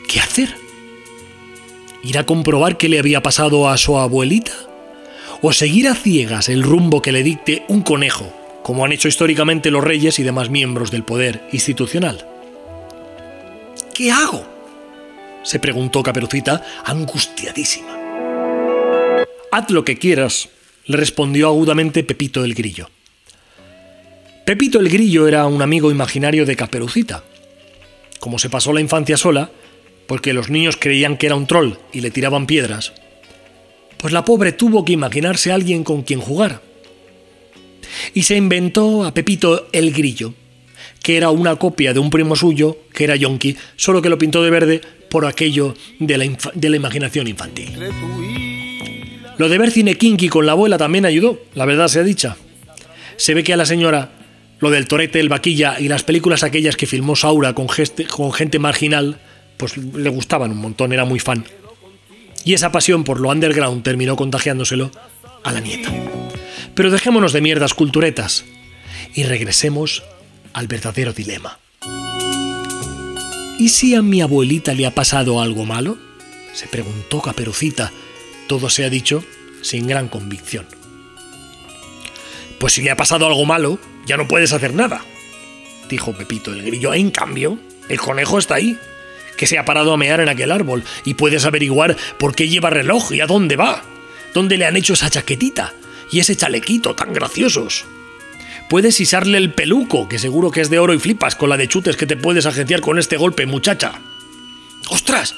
¿Qué 0.07 0.19
hacer? 0.19 0.66
¿Ir 2.03 2.17
a 2.17 2.25
comprobar 2.25 2.77
qué 2.77 2.89
le 2.89 2.99
había 2.99 3.21
pasado 3.21 3.69
a 3.69 3.77
su 3.77 3.97
abuelita? 3.97 4.53
¿O 5.41 5.53
seguir 5.53 5.87
a 5.87 5.95
ciegas 5.95 6.49
el 6.49 6.63
rumbo 6.63 7.01
que 7.01 7.11
le 7.11 7.23
dicte 7.23 7.63
un 7.67 7.81
conejo, 7.81 8.33
como 8.63 8.85
han 8.85 8.91
hecho 8.91 9.07
históricamente 9.07 9.71
los 9.71 9.83
reyes 9.83 10.19
y 10.19 10.23
demás 10.23 10.49
miembros 10.49 10.91
del 10.91 11.03
poder 11.03 11.47
institucional? 11.51 12.25
¿Qué 13.93 14.11
hago? 14.11 14.57
se 15.47 15.59
preguntó 15.59 16.03
Caperucita, 16.03 16.61
angustiadísima. 16.83 17.95
Haz 19.49 19.69
lo 19.69 19.85
que 19.85 19.97
quieras, 19.97 20.49
le 20.85 20.97
respondió 20.97 21.47
agudamente 21.47 22.03
Pepito 22.03 22.43
el 22.43 22.53
Grillo. 22.53 22.89
Pepito 24.45 24.79
el 24.79 24.89
Grillo 24.89 25.25
era 25.25 25.47
un 25.47 25.61
amigo 25.61 25.89
imaginario 25.89 26.45
de 26.45 26.57
Caperucita. 26.57 27.23
Como 28.19 28.39
se 28.39 28.49
pasó 28.49 28.73
la 28.73 28.81
infancia 28.81 29.15
sola, 29.15 29.49
porque 30.07 30.33
los 30.33 30.49
niños 30.49 30.77
creían 30.79 31.17
que 31.17 31.27
era 31.27 31.35
un 31.35 31.47
troll 31.47 31.73
y 31.93 32.01
le 32.01 32.11
tiraban 32.11 32.47
piedras, 32.47 32.93
pues 33.97 34.13
la 34.13 34.25
pobre 34.25 34.53
tuvo 34.53 34.85
que 34.85 34.93
imaginarse 34.93 35.51
a 35.51 35.55
alguien 35.55 35.83
con 35.83 36.03
quien 36.03 36.21
jugar. 36.21 36.61
Y 38.13 38.23
se 38.23 38.35
inventó 38.35 39.05
a 39.05 39.13
Pepito 39.13 39.67
el 39.71 39.91
Grillo, 39.91 40.33
que 41.03 41.17
era 41.17 41.29
una 41.29 41.55
copia 41.55 41.93
de 41.93 41.99
un 41.99 42.09
primo 42.09 42.35
suyo, 42.35 42.77
que 42.93 43.03
era 43.03 43.15
Yonki, 43.15 43.55
solo 43.75 44.01
que 44.01 44.09
lo 44.09 44.17
pintó 44.17 44.43
de 44.43 44.49
verde 44.49 44.81
por 45.09 45.25
aquello 45.25 45.75
de 45.99 46.17
la, 46.17 46.75
imaginación 46.75 47.27
infantil. 47.27 47.71
Lo 49.37 49.49
de 49.49 49.57
ver 49.57 49.71
cine 49.71 49.95
kinky 49.95 50.29
con 50.29 50.45
la 50.45 50.53
abuela 50.53 50.77
también 50.77 51.05
ayudó, 51.05 51.39
la 51.53 51.65
verdad 51.65 51.87
sea 51.87 52.03
dicha. 52.03 52.37
Se 53.17 53.33
ve 53.33 53.43
que 53.43 53.53
a 53.53 53.57
la 53.57 53.65
señora 53.65 54.11
lo 54.59 54.69
del 54.69 54.87
torete, 54.87 55.19
el 55.19 55.29
vaquilla 55.29 55.79
y 55.79 55.87
las 55.87 56.03
películas 56.03 56.43
aquellas 56.43 56.75
que 56.75 56.87
filmó 56.87 57.15
Saura 57.15 57.53
con 57.53 57.69
gente 57.69 58.59
marginal 58.59 59.19
pues 59.57 59.77
le 59.77 60.09
gustaban 60.09 60.51
un 60.51 60.57
montón, 60.57 60.93
era 60.93 61.05
muy 61.05 61.19
fan. 61.19 61.45
Y 62.45 62.53
esa 62.53 62.71
pasión 62.71 63.03
por 63.03 63.19
lo 63.19 63.29
underground 63.29 63.83
terminó 63.83 64.15
contagiándoselo 64.15 64.91
a 65.43 65.51
la 65.51 65.59
nieta. 65.59 65.91
Pero 66.73 66.91
dejémonos 66.91 67.33
de 67.33 67.41
mierdas 67.41 67.73
culturetas 67.73 68.45
y 69.13 69.23
regresemos 69.23 70.03
al 70.53 70.67
verdadero 70.67 71.13
dilema. 71.13 71.59
¿Y 73.59 73.69
si 73.69 73.95
a 73.95 74.01
mi 74.01 74.21
abuelita 74.21 74.73
le 74.73 74.85
ha 74.85 74.93
pasado 74.93 75.41
algo 75.41 75.65
malo? 75.65 75.97
se 76.53 76.67
preguntó 76.67 77.21
Caperucita. 77.21 77.91
Todo 78.47 78.69
se 78.69 78.85
ha 78.85 78.89
dicho 78.89 79.23
sin 79.61 79.87
gran 79.87 80.07
convicción. 80.07 80.65
Pues 82.59 82.73
si 82.73 82.81
le 82.81 82.91
ha 82.91 82.97
pasado 82.97 83.27
algo 83.27 83.45
malo, 83.45 83.79
ya 84.07 84.17
no 84.17 84.27
puedes 84.27 84.53
hacer 84.53 84.73
nada, 84.73 85.03
dijo 85.89 86.13
Pepito 86.13 86.53
el 86.53 86.63
grillo. 86.63 86.93
En 86.93 87.11
cambio, 87.11 87.59
el 87.89 87.99
conejo 87.99 88.39
está 88.39 88.55
ahí, 88.55 88.77
que 89.37 89.47
se 89.47 89.57
ha 89.57 89.65
parado 89.65 89.93
a 89.93 89.97
mear 89.97 90.19
en 90.19 90.29
aquel 90.29 90.51
árbol, 90.51 90.83
y 91.05 91.13
puedes 91.13 91.45
averiguar 91.45 91.95
por 92.17 92.35
qué 92.35 92.49
lleva 92.49 92.69
reloj 92.69 93.13
y 93.13 93.21
a 93.21 93.27
dónde 93.27 93.55
va, 93.55 93.83
dónde 94.33 94.57
le 94.57 94.65
han 94.65 94.75
hecho 94.75 94.93
esa 94.93 95.09
chaquetita 95.09 95.73
y 96.11 96.19
ese 96.19 96.35
chalequito 96.35 96.95
tan 96.95 97.13
graciosos. 97.13 97.85
Puedes 98.69 98.99
isarle 98.99 99.37
el 99.37 99.53
peluco, 99.53 100.09
que 100.09 100.19
seguro 100.19 100.51
que 100.51 100.61
es 100.61 100.69
de 100.69 100.79
oro 100.79 100.93
y 100.93 100.99
flipas 100.99 101.35
con 101.35 101.49
la 101.49 101.57
de 101.57 101.69
chutes 101.69 101.95
que 101.95 102.05
te 102.05 102.17
puedes 102.17 102.45
agenciar 102.45 102.81
con 102.81 102.99
este 102.99 103.15
golpe, 103.15 103.45
muchacha. 103.45 103.93
¡Ostras! 104.89 105.35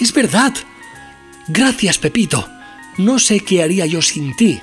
Es 0.00 0.14
verdad. 0.14 0.54
Gracias, 1.48 1.98
Pepito. 1.98 2.48
No 2.96 3.18
sé 3.18 3.40
qué 3.40 3.62
haría 3.62 3.84
yo 3.84 4.00
sin 4.00 4.34
ti. 4.34 4.60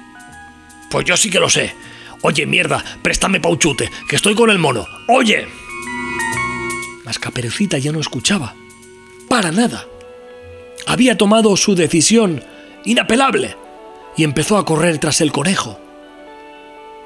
Pues 0.90 1.06
yo 1.06 1.16
sí 1.16 1.30
que 1.30 1.40
lo 1.40 1.50
sé. 1.50 1.76
Oye, 2.22 2.48
mierda, 2.48 2.84
préstame 3.04 3.40
pauchute, 3.40 3.92
que 4.10 4.16
estoy 4.16 4.34
con 4.34 4.50
el 4.50 4.58
mono. 4.58 4.88
Oye. 5.08 5.48
Mas 7.06 7.20
Caperucita 7.20 7.78
ya 7.78 7.92
no 7.92 8.00
escuchaba. 8.00 8.56
Para 9.28 9.52
nada. 9.52 9.86
Había 10.86 11.18
tomado 11.18 11.56
su 11.58 11.76
decisión 11.76 12.44
inapelable 12.86 13.56
y 14.16 14.24
empezó 14.24 14.58
a 14.58 14.66
correr 14.66 15.00
tras 15.00 15.22
el 15.22 15.32
conejo. 15.32 15.80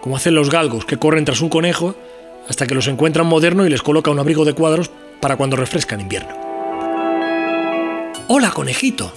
Como 0.01 0.17
hacen 0.17 0.35
los 0.35 0.49
galgos, 0.49 0.85
que 0.85 0.97
corren 0.97 1.25
tras 1.25 1.41
un 1.41 1.49
conejo 1.49 1.95
hasta 2.47 2.67
que 2.67 2.75
los 2.75 2.87
encuentran 2.87 3.27
moderno 3.27 3.65
y 3.65 3.69
les 3.69 3.81
coloca 3.81 4.11
un 4.11 4.19
abrigo 4.19 4.45
de 4.45 4.53
cuadros 4.53 4.91
para 5.19 5.35
cuando 5.35 5.55
refresca 5.55 5.95
en 5.95 6.01
invierno. 6.01 6.35
Hola, 8.27 8.51
conejito, 8.51 9.11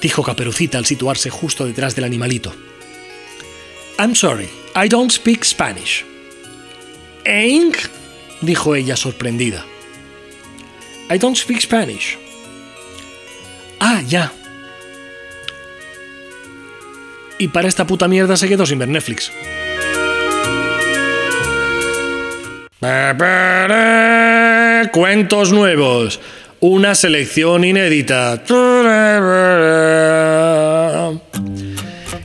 dijo 0.00 0.22
Caperucita 0.22 0.78
al 0.78 0.86
situarse 0.86 1.30
justo 1.30 1.66
detrás 1.66 1.94
del 1.94 2.04
animalito. 2.04 2.52
I'm 3.98 4.14
sorry, 4.14 4.48
I 4.74 4.88
don't 4.88 5.10
speak 5.10 5.44
Spanish. 5.44 6.04
Dijo 8.40 8.74
ella 8.74 8.96
sorprendida. 8.96 9.64
I 11.10 11.18
don't 11.18 11.36
speak 11.36 11.60
Spanish. 11.60 12.18
Ah, 13.80 14.02
ya. 14.06 14.32
Y 17.38 17.48
para 17.48 17.68
esta 17.68 17.86
puta 17.86 18.06
mierda 18.06 18.36
se 18.36 18.48
quedó 18.48 18.66
sin 18.66 18.78
ver 18.78 18.88
Netflix. 18.88 19.32
Cuentos 24.92 25.52
nuevos. 25.52 26.20
Una 26.60 26.94
selección 26.94 27.64
inédita. 27.64 28.42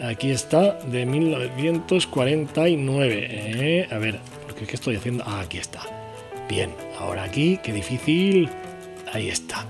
Aquí 0.00 0.30
está, 0.30 0.78
de 0.80 1.06
1949. 1.06 3.28
Eh, 3.30 3.86
a 3.90 3.98
ver, 3.98 4.18
porque 4.44 4.66
¿qué 4.66 4.74
estoy 4.74 4.96
haciendo? 4.96 5.22
Ah, 5.26 5.40
aquí 5.40 5.58
está. 5.58 5.80
Bien, 6.48 6.70
ahora 6.98 7.24
aquí, 7.24 7.58
qué 7.62 7.72
difícil. 7.72 8.48
Ahí 9.12 9.28
está. 9.28 9.66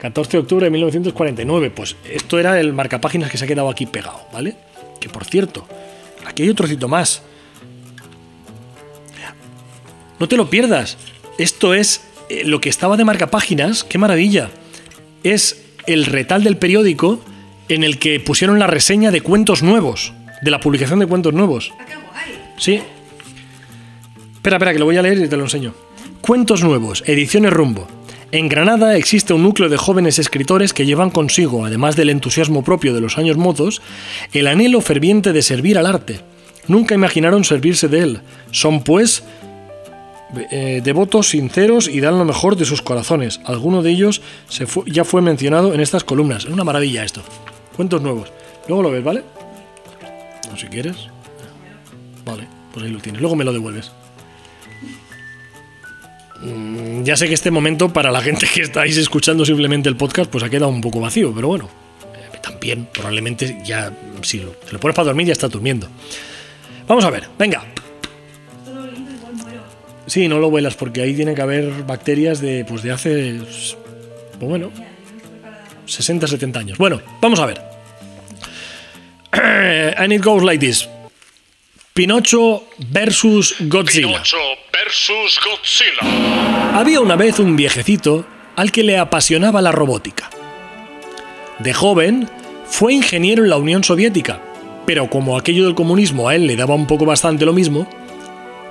14 0.00 0.32
de 0.32 0.38
octubre 0.38 0.64
de 0.64 0.70
1949. 0.70 1.70
Pues 1.70 1.96
esto 2.10 2.38
era 2.38 2.58
el 2.58 2.72
marcapáginas 2.72 3.30
que 3.30 3.38
se 3.38 3.44
ha 3.44 3.48
quedado 3.48 3.68
aquí 3.68 3.86
pegado, 3.86 4.20
¿vale? 4.32 4.56
Que 5.00 5.08
por 5.08 5.24
cierto, 5.24 5.66
aquí 6.26 6.42
hay 6.42 6.48
otro 6.48 6.64
trocito 6.64 6.88
más. 6.88 7.22
No 10.18 10.28
te 10.28 10.36
lo 10.36 10.50
pierdas. 10.50 10.98
Esto 11.38 11.74
es 11.74 12.02
eh, 12.28 12.44
lo 12.44 12.60
que 12.60 12.68
estaba 12.68 12.96
de 12.96 13.04
marca 13.04 13.30
páginas, 13.30 13.84
qué 13.84 13.98
maravilla. 13.98 14.50
Es 15.22 15.64
el 15.86 16.06
retal 16.06 16.44
del 16.44 16.58
periódico 16.58 17.20
en 17.68 17.84
el 17.84 17.98
que 17.98 18.20
pusieron 18.20 18.58
la 18.58 18.66
reseña 18.66 19.10
de 19.10 19.20
cuentos 19.22 19.62
nuevos, 19.62 20.12
de 20.42 20.50
la 20.50 20.60
publicación 20.60 20.98
de 20.98 21.06
cuentos 21.06 21.32
nuevos. 21.32 21.72
Sí. 22.58 22.82
Espera, 24.34 24.56
espera, 24.56 24.72
que 24.72 24.78
lo 24.78 24.84
voy 24.84 24.96
a 24.96 25.02
leer 25.02 25.18
y 25.18 25.28
te 25.28 25.36
lo 25.36 25.44
enseño. 25.44 25.74
Cuentos 26.20 26.62
nuevos, 26.62 27.02
ediciones 27.06 27.52
rumbo. 27.52 27.88
En 28.32 28.48
Granada 28.48 28.96
existe 28.96 29.32
un 29.32 29.42
núcleo 29.42 29.68
de 29.68 29.76
jóvenes 29.76 30.20
escritores 30.20 30.72
que 30.72 30.86
llevan 30.86 31.10
consigo, 31.10 31.64
además 31.64 31.96
del 31.96 32.10
entusiasmo 32.10 32.62
propio 32.62 32.94
de 32.94 33.00
los 33.00 33.18
años 33.18 33.36
mozos, 33.36 33.82
el 34.32 34.46
anhelo 34.46 34.80
ferviente 34.80 35.32
de 35.32 35.42
servir 35.42 35.76
al 35.76 35.86
arte. 35.86 36.20
Nunca 36.68 36.94
imaginaron 36.94 37.42
servirse 37.42 37.88
de 37.88 37.98
él. 37.98 38.20
Son, 38.52 38.84
pues, 38.84 39.24
eh, 40.52 40.80
devotos 40.84 41.30
sinceros 41.30 41.88
y 41.88 41.98
dan 41.98 42.18
lo 42.18 42.24
mejor 42.24 42.54
de 42.54 42.66
sus 42.66 42.82
corazones. 42.82 43.40
Alguno 43.46 43.82
de 43.82 43.90
ellos 43.90 44.22
ya 44.86 45.04
fue 45.04 45.22
mencionado 45.22 45.74
en 45.74 45.80
estas 45.80 46.04
columnas. 46.04 46.44
Es 46.44 46.50
una 46.50 46.62
maravilla 46.62 47.02
esto. 47.02 47.22
Cuentos 47.74 48.00
nuevos. 48.00 48.32
Luego 48.68 48.84
lo 48.84 48.92
ves, 48.92 49.02
¿vale? 49.02 49.24
O 50.52 50.56
si 50.56 50.68
quieres. 50.68 50.96
Vale, 52.24 52.46
pues 52.72 52.86
ahí 52.86 52.92
lo 52.92 53.00
tienes. 53.00 53.20
Luego 53.20 53.34
me 53.34 53.44
lo 53.44 53.52
devuelves. 53.52 53.90
Mm, 56.42 57.02
ya 57.04 57.16
sé 57.16 57.28
que 57.28 57.34
este 57.34 57.50
momento, 57.50 57.92
para 57.92 58.10
la 58.10 58.20
gente 58.22 58.46
que 58.52 58.62
estáis 58.62 58.96
escuchando 58.96 59.44
simplemente 59.44 59.88
el 59.88 59.96
podcast, 59.96 60.30
pues 60.30 60.44
ha 60.44 60.50
quedado 60.50 60.68
un 60.68 60.80
poco 60.80 61.00
vacío, 61.00 61.32
pero 61.34 61.48
bueno, 61.48 61.68
eh, 62.14 62.38
también 62.42 62.88
probablemente 62.92 63.58
ya, 63.64 63.92
si 64.22 64.40
lo, 64.40 64.54
lo 64.70 64.80
pones 64.80 64.94
para 64.94 65.06
dormir, 65.06 65.26
ya 65.26 65.32
está 65.32 65.48
durmiendo. 65.48 65.88
Vamos 66.86 67.04
a 67.04 67.10
ver, 67.10 67.28
venga, 67.38 67.64
Sí, 70.10 70.26
no 70.26 70.40
lo 70.40 70.50
vuelas 70.50 70.74
porque 70.74 71.02
ahí 71.02 71.14
tiene 71.14 71.36
que 71.36 71.40
haber 71.42 71.84
bacterias 71.84 72.40
de, 72.40 72.64
pues 72.64 72.82
de 72.82 72.90
hace, 72.90 73.38
pues 73.38 73.76
bueno, 74.40 74.72
60, 75.86 76.26
70 76.26 76.58
años. 76.58 76.78
Bueno, 76.78 77.00
vamos 77.20 77.38
a 77.38 77.46
ver. 77.46 77.62
And 79.96 80.12
it 80.12 80.20
goes 80.20 80.42
like 80.42 80.58
this. 80.58 80.88
Pinocho 81.94 82.64
versus 82.88 83.54
Godzilla. 83.60 84.08
Pinocho 84.08 84.36
Había 86.74 87.00
una 87.00 87.16
vez 87.16 87.38
un 87.38 87.56
viejecito 87.56 88.24
al 88.56 88.72
que 88.72 88.82
le 88.82 88.98
apasionaba 88.98 89.62
la 89.62 89.72
robótica. 89.72 90.30
De 91.58 91.72
joven, 91.72 92.28
fue 92.66 92.94
ingeniero 92.94 93.44
en 93.44 93.50
la 93.50 93.56
Unión 93.56 93.84
Soviética, 93.84 94.40
pero 94.86 95.08
como 95.08 95.36
aquello 95.36 95.64
del 95.64 95.74
comunismo 95.74 96.28
a 96.28 96.34
él 96.34 96.46
le 96.46 96.56
daba 96.56 96.74
un 96.74 96.86
poco 96.86 97.04
bastante 97.04 97.44
lo 97.44 97.52
mismo, 97.52 97.86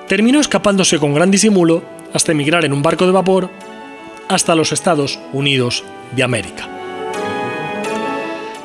terminó 0.08 0.40
escapándose 0.40 1.00
con 1.00 1.14
gran 1.14 1.32
disimulo 1.32 1.84
hasta 2.14 2.32
emigrar 2.32 2.66
en 2.66 2.74
un 2.74 2.82
barco 2.82 3.06
de 3.06 3.12
vapor 3.12 3.50
hasta 4.28 4.56
los 4.56 4.72
Estados 4.72 5.20
Unidos 5.34 5.84
de 6.16 6.24
América. 6.24 6.68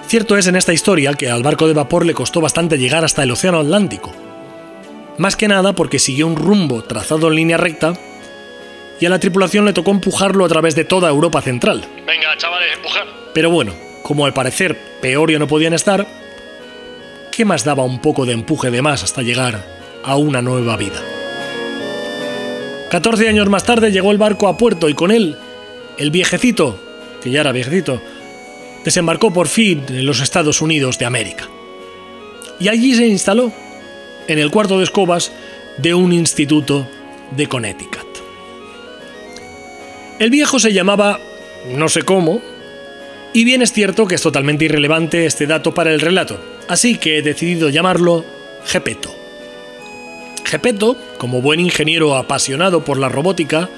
Cierto 0.07 0.37
es 0.37 0.47
en 0.47 0.57
esta 0.57 0.73
historia 0.73 1.15
que 1.15 1.31
al 1.31 1.43
barco 1.43 1.67
de 1.67 1.75
vapor 1.75 2.07
le 2.07 2.15
costó 2.15 2.41
bastante 2.41 2.79
llegar 2.79 3.05
hasta 3.05 3.23
el 3.23 3.31
Océano 3.31 3.59
Atlántico, 3.61 4.13
más 5.19 5.37
que 5.37 5.49
nada 5.49 5.75
porque 5.75 5.99
siguió 5.99 6.27
un 6.27 6.37
rumbo 6.37 6.83
trazado 6.83 7.29
en 7.29 7.37
línea 7.37 7.57
recta 7.57 7.95
y 9.01 9.07
a 9.07 9.11
la 9.11 9.19
tripulación 9.19 9.65
le 9.65 9.73
tocó 9.73 9.91
empujarlo 9.91 10.45
a 10.45 10.49
través 10.49 10.75
de 10.75 10.85
toda 10.85 11.09
Europa 11.09 11.43
Central. 11.43 11.85
Venga, 12.07 12.37
chavales, 12.37 12.69
empujar. 12.77 13.07
Pero 13.33 13.51
bueno, 13.51 13.73
como 14.03 14.27
al 14.27 14.35
parecer 14.35 14.79
peor 15.01 15.31
ya 15.31 15.39
no 15.39 15.49
podían 15.49 15.75
estar, 15.75 16.07
¿qué 17.33 17.45
más 17.45 17.65
daba 17.65 17.85
un 17.85 18.01
poco 18.01 18.27
de 18.27 18.33
empuje 18.33 18.71
de 18.71 18.83
más 18.83 19.03
hasta 19.03 19.23
llegar 19.23 19.65
a 20.05 20.17
una 20.17 20.43
nueva 20.43 20.77
vida? 20.77 21.03
14 22.91 23.29
años 23.29 23.49
más 23.49 23.65
tarde 23.65 23.91
llegó 23.91 24.13
el 24.13 24.19
barco 24.19 24.47
a 24.47 24.57
puerto 24.57 24.89
y 24.89 24.95
con 24.95 25.11
él 25.11 25.37
el 25.99 26.11
viejecito, 26.11 26.79
que 27.23 27.31
ya 27.31 27.41
era 27.41 27.53
viejecito, 27.53 28.01
desembarcó 28.85 29.33
por 29.33 29.49
fin 29.49 29.83
en 29.89 30.07
los 30.07 30.21
Estados 30.21 30.61
Unidos 30.61 30.99
de 30.99 31.07
América. 31.07 31.49
Y 32.61 32.69
allí 32.69 32.95
se 32.95 33.07
instaló, 33.07 33.53
en 34.29 34.39
el 34.39 34.51
cuarto 34.51 34.79
de 34.79 34.85
escobas 34.85 35.33
de 35.79 35.95
un 35.95 36.13
instituto 36.13 36.87
de 37.31 37.47
Connecticut. 37.47 38.07
El 40.19 40.31
viejo 40.31 40.59
se 40.59 40.73
llamaba, 40.73 41.19
no 41.69 41.89
sé 41.89 42.03
cómo, 42.03 42.41
y 43.33 43.45
bien 43.45 43.63
es 43.63 43.73
cierto 43.73 44.07
que 44.07 44.15
es 44.15 44.23
totalmente 44.23 44.67
irrelevante 44.67 45.27
este 45.27 45.47
dato 45.47 45.75
para 45.75 45.93
el 45.93 46.01
relato, 46.01 46.39
así 46.69 46.99
que 46.99 47.19
he 47.19 47.23
decidido 47.23 47.69
llamarlo 47.69 48.25
Gepeto. 48.65 49.15
Gepeto, 50.45 50.97
como 51.19 51.43
buen 51.43 51.59
ingeniero 51.59 52.15
apasionado 52.15 52.85
por 52.85 52.99
la 52.99 53.09
robótica, 53.09 53.69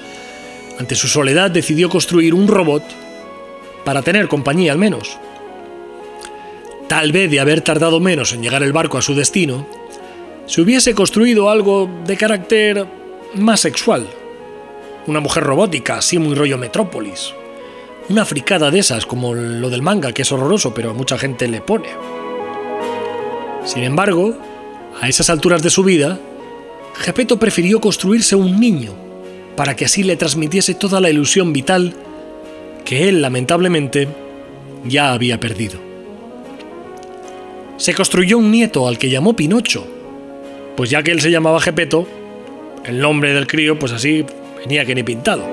ante 0.77 0.95
su 0.95 1.07
soledad 1.07 1.49
decidió 1.49 1.89
construir 1.89 2.35
un 2.35 2.47
robot 2.47 2.83
para 3.83 4.03
tener 4.03 4.27
compañía 4.27 4.73
al 4.73 4.77
menos. 4.77 5.17
Tal 6.87 7.11
vez 7.11 7.31
de 7.31 7.39
haber 7.39 7.61
tardado 7.61 7.99
menos 7.99 8.33
en 8.33 8.43
llegar 8.43 8.61
el 8.61 8.73
barco 8.73 8.97
a 8.97 9.01
su 9.01 9.15
destino, 9.15 9.67
se 10.47 10.61
hubiese 10.61 10.95
construido 10.95 11.49
algo 11.49 11.89
de 12.05 12.15
carácter 12.15 12.87
más 13.35 13.59
sexual. 13.59 14.07
Una 15.05 15.19
mujer 15.19 15.43
robótica, 15.43 15.97
así 15.97 16.17
muy 16.17 16.35
rollo 16.35 16.57
Metrópolis. 16.57 17.33
Una 18.09 18.23
fricada 18.23 18.71
de 18.71 18.79
esas, 18.79 19.05
como 19.05 19.35
lo 19.35 19.69
del 19.69 19.81
manga, 19.81 20.13
que 20.13 20.21
es 20.21 20.31
horroroso, 20.31 20.73
pero 20.73 20.91
a 20.91 20.93
mucha 20.93 21.17
gente 21.17 21.49
le 21.49 21.59
pone. 21.59 21.89
Sin 23.65 23.83
embargo, 23.83 24.37
a 25.01 25.09
esas 25.09 25.29
alturas 25.29 25.61
de 25.61 25.69
su 25.69 25.83
vida, 25.83 26.17
Gepeto 26.95 27.37
prefirió 27.37 27.81
construirse 27.81 28.37
un 28.37 28.57
niño, 28.57 28.93
para 29.57 29.75
que 29.75 29.83
así 29.83 30.03
le 30.03 30.15
transmitiese 30.15 30.73
toda 30.73 31.01
la 31.01 31.09
ilusión 31.09 31.51
vital 31.51 31.93
que 32.85 33.09
él, 33.09 33.21
lamentablemente, 33.21 34.07
ya 34.85 35.11
había 35.11 35.41
perdido. 35.41 35.77
Se 37.75 37.93
construyó 37.93 38.37
un 38.37 38.49
nieto 38.49 38.87
al 38.87 38.97
que 38.97 39.09
llamó 39.09 39.35
Pinocho, 39.35 39.96
pues 40.77 40.91
ya 40.91 41.01
que 41.01 41.11
él 41.11 41.19
se 41.19 41.31
llamaba 41.31 41.59
Gepeto, 41.59 42.07
el 42.85 42.99
nombre 42.99 43.33
del 43.33 43.47
crío, 43.47 43.79
pues 43.79 43.91
así 43.91 44.23
venía 44.59 44.85
que 44.85 44.93
ni 44.93 45.01
pintado. 45.01 45.43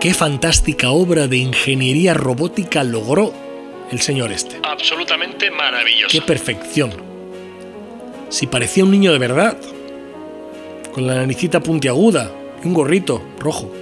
Qué 0.00 0.14
fantástica 0.14 0.90
obra 0.90 1.26
de 1.26 1.38
ingeniería 1.38 2.14
robótica 2.14 2.84
logró 2.84 3.34
el 3.90 4.00
señor 4.00 4.30
este. 4.30 4.60
Absolutamente 4.62 5.50
maravilloso. 5.50 6.06
Qué 6.12 6.22
perfección. 6.22 6.92
Si 8.28 8.46
parecía 8.46 8.84
un 8.84 8.92
niño 8.92 9.12
de 9.12 9.18
verdad, 9.18 9.56
con 10.94 11.08
la 11.08 11.16
naricita 11.16 11.60
puntiaguda 11.60 12.30
y 12.62 12.68
un 12.68 12.74
gorrito 12.74 13.20
rojo. 13.40 13.72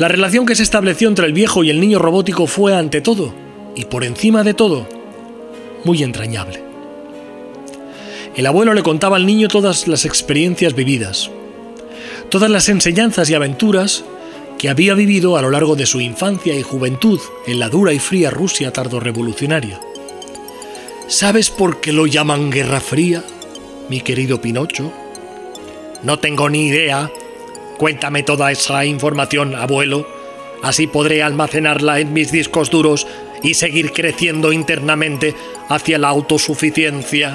La 0.00 0.08
relación 0.08 0.44
que 0.44 0.56
se 0.56 0.64
estableció 0.64 1.08
entre 1.08 1.26
el 1.26 1.32
viejo 1.32 1.62
y 1.62 1.70
el 1.70 1.80
niño 1.80 2.00
robótico 2.00 2.48
fue, 2.48 2.74
ante 2.74 3.00
todo, 3.00 3.32
y 3.76 3.84
por 3.84 4.02
encima 4.02 4.42
de 4.42 4.54
todo, 4.54 4.88
muy 5.84 6.02
entrañable. 6.02 6.65
El 8.36 8.44
abuelo 8.44 8.74
le 8.74 8.82
contaba 8.82 9.16
al 9.16 9.24
niño 9.24 9.48
todas 9.48 9.88
las 9.88 10.04
experiencias 10.04 10.74
vividas, 10.74 11.30
todas 12.28 12.50
las 12.50 12.68
enseñanzas 12.68 13.30
y 13.30 13.34
aventuras 13.34 14.04
que 14.58 14.68
había 14.68 14.92
vivido 14.92 15.38
a 15.38 15.42
lo 15.42 15.50
largo 15.50 15.74
de 15.74 15.86
su 15.86 16.02
infancia 16.02 16.54
y 16.54 16.60
juventud 16.62 17.18
en 17.46 17.58
la 17.58 17.70
dura 17.70 17.94
y 17.94 17.98
fría 17.98 18.28
Rusia 18.28 18.74
tardorrevolucionaria. 18.74 19.80
¿Sabes 21.08 21.48
por 21.48 21.80
qué 21.80 21.94
lo 21.94 22.06
llaman 22.06 22.50
Guerra 22.50 22.80
Fría, 22.80 23.24
mi 23.88 24.02
querido 24.02 24.38
Pinocho? 24.38 24.92
No 26.02 26.18
tengo 26.18 26.50
ni 26.50 26.66
idea. 26.66 27.10
Cuéntame 27.78 28.22
toda 28.22 28.52
esa 28.52 28.84
información, 28.84 29.54
abuelo. 29.54 30.06
Así 30.62 30.86
podré 30.86 31.22
almacenarla 31.22 32.00
en 32.00 32.12
mis 32.12 32.32
discos 32.32 32.68
duros 32.68 33.06
y 33.42 33.54
seguir 33.54 33.92
creciendo 33.92 34.52
internamente 34.52 35.34
hacia 35.70 35.96
la 35.96 36.08
autosuficiencia. 36.08 37.34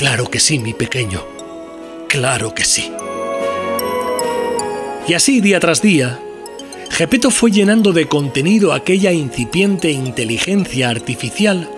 Claro 0.00 0.30
que 0.30 0.40
sí, 0.40 0.58
mi 0.58 0.72
pequeño. 0.72 1.22
Claro 2.08 2.54
que 2.54 2.64
sí. 2.64 2.90
Y 5.06 5.12
así, 5.12 5.42
día 5.42 5.60
tras 5.60 5.82
día, 5.82 6.18
Gepeto 6.88 7.30
fue 7.30 7.50
llenando 7.50 7.92
de 7.92 8.08
contenido 8.08 8.72
aquella 8.72 9.12
incipiente 9.12 9.90
inteligencia 9.90 10.88
artificial, 10.88 11.68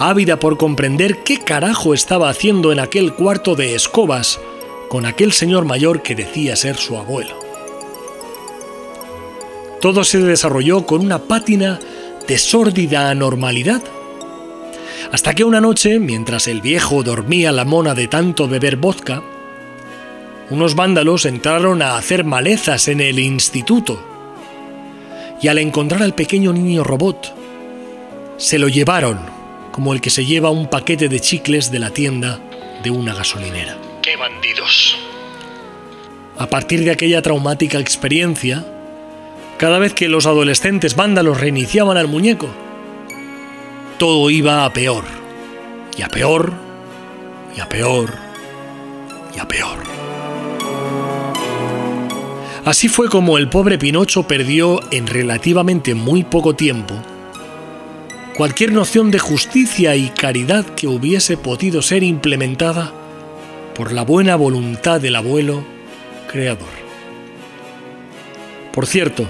ávida 0.00 0.40
por 0.40 0.58
comprender 0.58 1.22
qué 1.22 1.38
carajo 1.38 1.94
estaba 1.94 2.28
haciendo 2.28 2.72
en 2.72 2.80
aquel 2.80 3.14
cuarto 3.14 3.54
de 3.54 3.76
escobas 3.76 4.40
con 4.88 5.06
aquel 5.06 5.30
señor 5.30 5.64
mayor 5.64 6.02
que 6.02 6.16
decía 6.16 6.56
ser 6.56 6.76
su 6.76 6.96
abuelo. 6.96 7.38
Todo 9.80 10.02
se 10.02 10.18
desarrolló 10.18 10.86
con 10.86 11.02
una 11.02 11.20
pátina 11.20 11.78
de 12.26 12.36
sórdida 12.36 13.10
anormalidad. 13.10 13.80
Hasta 15.10 15.34
que 15.34 15.44
una 15.44 15.60
noche, 15.60 15.98
mientras 15.98 16.46
el 16.48 16.60
viejo 16.60 17.02
dormía 17.02 17.52
la 17.52 17.64
mona 17.64 17.94
de 17.94 18.08
tanto 18.08 18.48
beber 18.48 18.76
vodka, 18.76 19.22
unos 20.50 20.74
vándalos 20.74 21.24
entraron 21.24 21.82
a 21.82 21.96
hacer 21.96 22.24
malezas 22.24 22.88
en 22.88 23.00
el 23.00 23.18
instituto. 23.18 24.02
Y 25.40 25.48
al 25.48 25.58
encontrar 25.58 26.02
al 26.02 26.14
pequeño 26.14 26.52
niño 26.52 26.84
robot, 26.84 27.34
se 28.36 28.58
lo 28.58 28.68
llevaron 28.68 29.18
como 29.72 29.92
el 29.92 30.00
que 30.00 30.10
se 30.10 30.24
lleva 30.24 30.50
un 30.50 30.68
paquete 30.68 31.08
de 31.08 31.20
chicles 31.20 31.72
de 31.72 31.78
la 31.78 31.90
tienda 31.90 32.38
de 32.82 32.90
una 32.90 33.14
gasolinera. 33.14 33.76
¡Qué 34.02 34.16
bandidos! 34.16 34.98
A 36.38 36.46
partir 36.46 36.84
de 36.84 36.90
aquella 36.90 37.22
traumática 37.22 37.78
experiencia, 37.78 38.64
cada 39.58 39.78
vez 39.78 39.94
que 39.94 40.08
los 40.08 40.26
adolescentes 40.26 40.96
vándalos 40.96 41.40
reiniciaban 41.40 41.96
al 41.96 42.08
muñeco, 42.08 42.48
todo 44.02 44.30
iba 44.30 44.64
a 44.64 44.72
peor, 44.72 45.04
y 45.96 46.02
a 46.02 46.08
peor, 46.08 46.52
y 47.56 47.60
a 47.60 47.68
peor, 47.68 48.12
y 49.32 49.38
a 49.38 49.46
peor. 49.46 49.78
Así 52.64 52.88
fue 52.88 53.08
como 53.08 53.38
el 53.38 53.48
pobre 53.48 53.78
Pinocho 53.78 54.24
perdió 54.24 54.80
en 54.90 55.06
relativamente 55.06 55.94
muy 55.94 56.24
poco 56.24 56.56
tiempo 56.56 57.00
cualquier 58.36 58.72
noción 58.72 59.12
de 59.12 59.20
justicia 59.20 59.94
y 59.94 60.08
caridad 60.08 60.64
que 60.74 60.88
hubiese 60.88 61.36
podido 61.36 61.80
ser 61.80 62.02
implementada 62.02 62.92
por 63.76 63.92
la 63.92 64.02
buena 64.02 64.34
voluntad 64.34 65.00
del 65.00 65.14
abuelo 65.14 65.62
creador. 66.28 66.74
Por 68.72 68.88
cierto, 68.88 69.28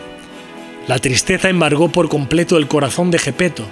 la 0.89 0.99
tristeza 0.99 1.51
embargó 1.51 1.91
por 1.91 2.09
completo 2.09 2.57
el 2.57 2.69
corazón 2.69 3.11
de 3.11 3.19
Gepeto, 3.19 3.67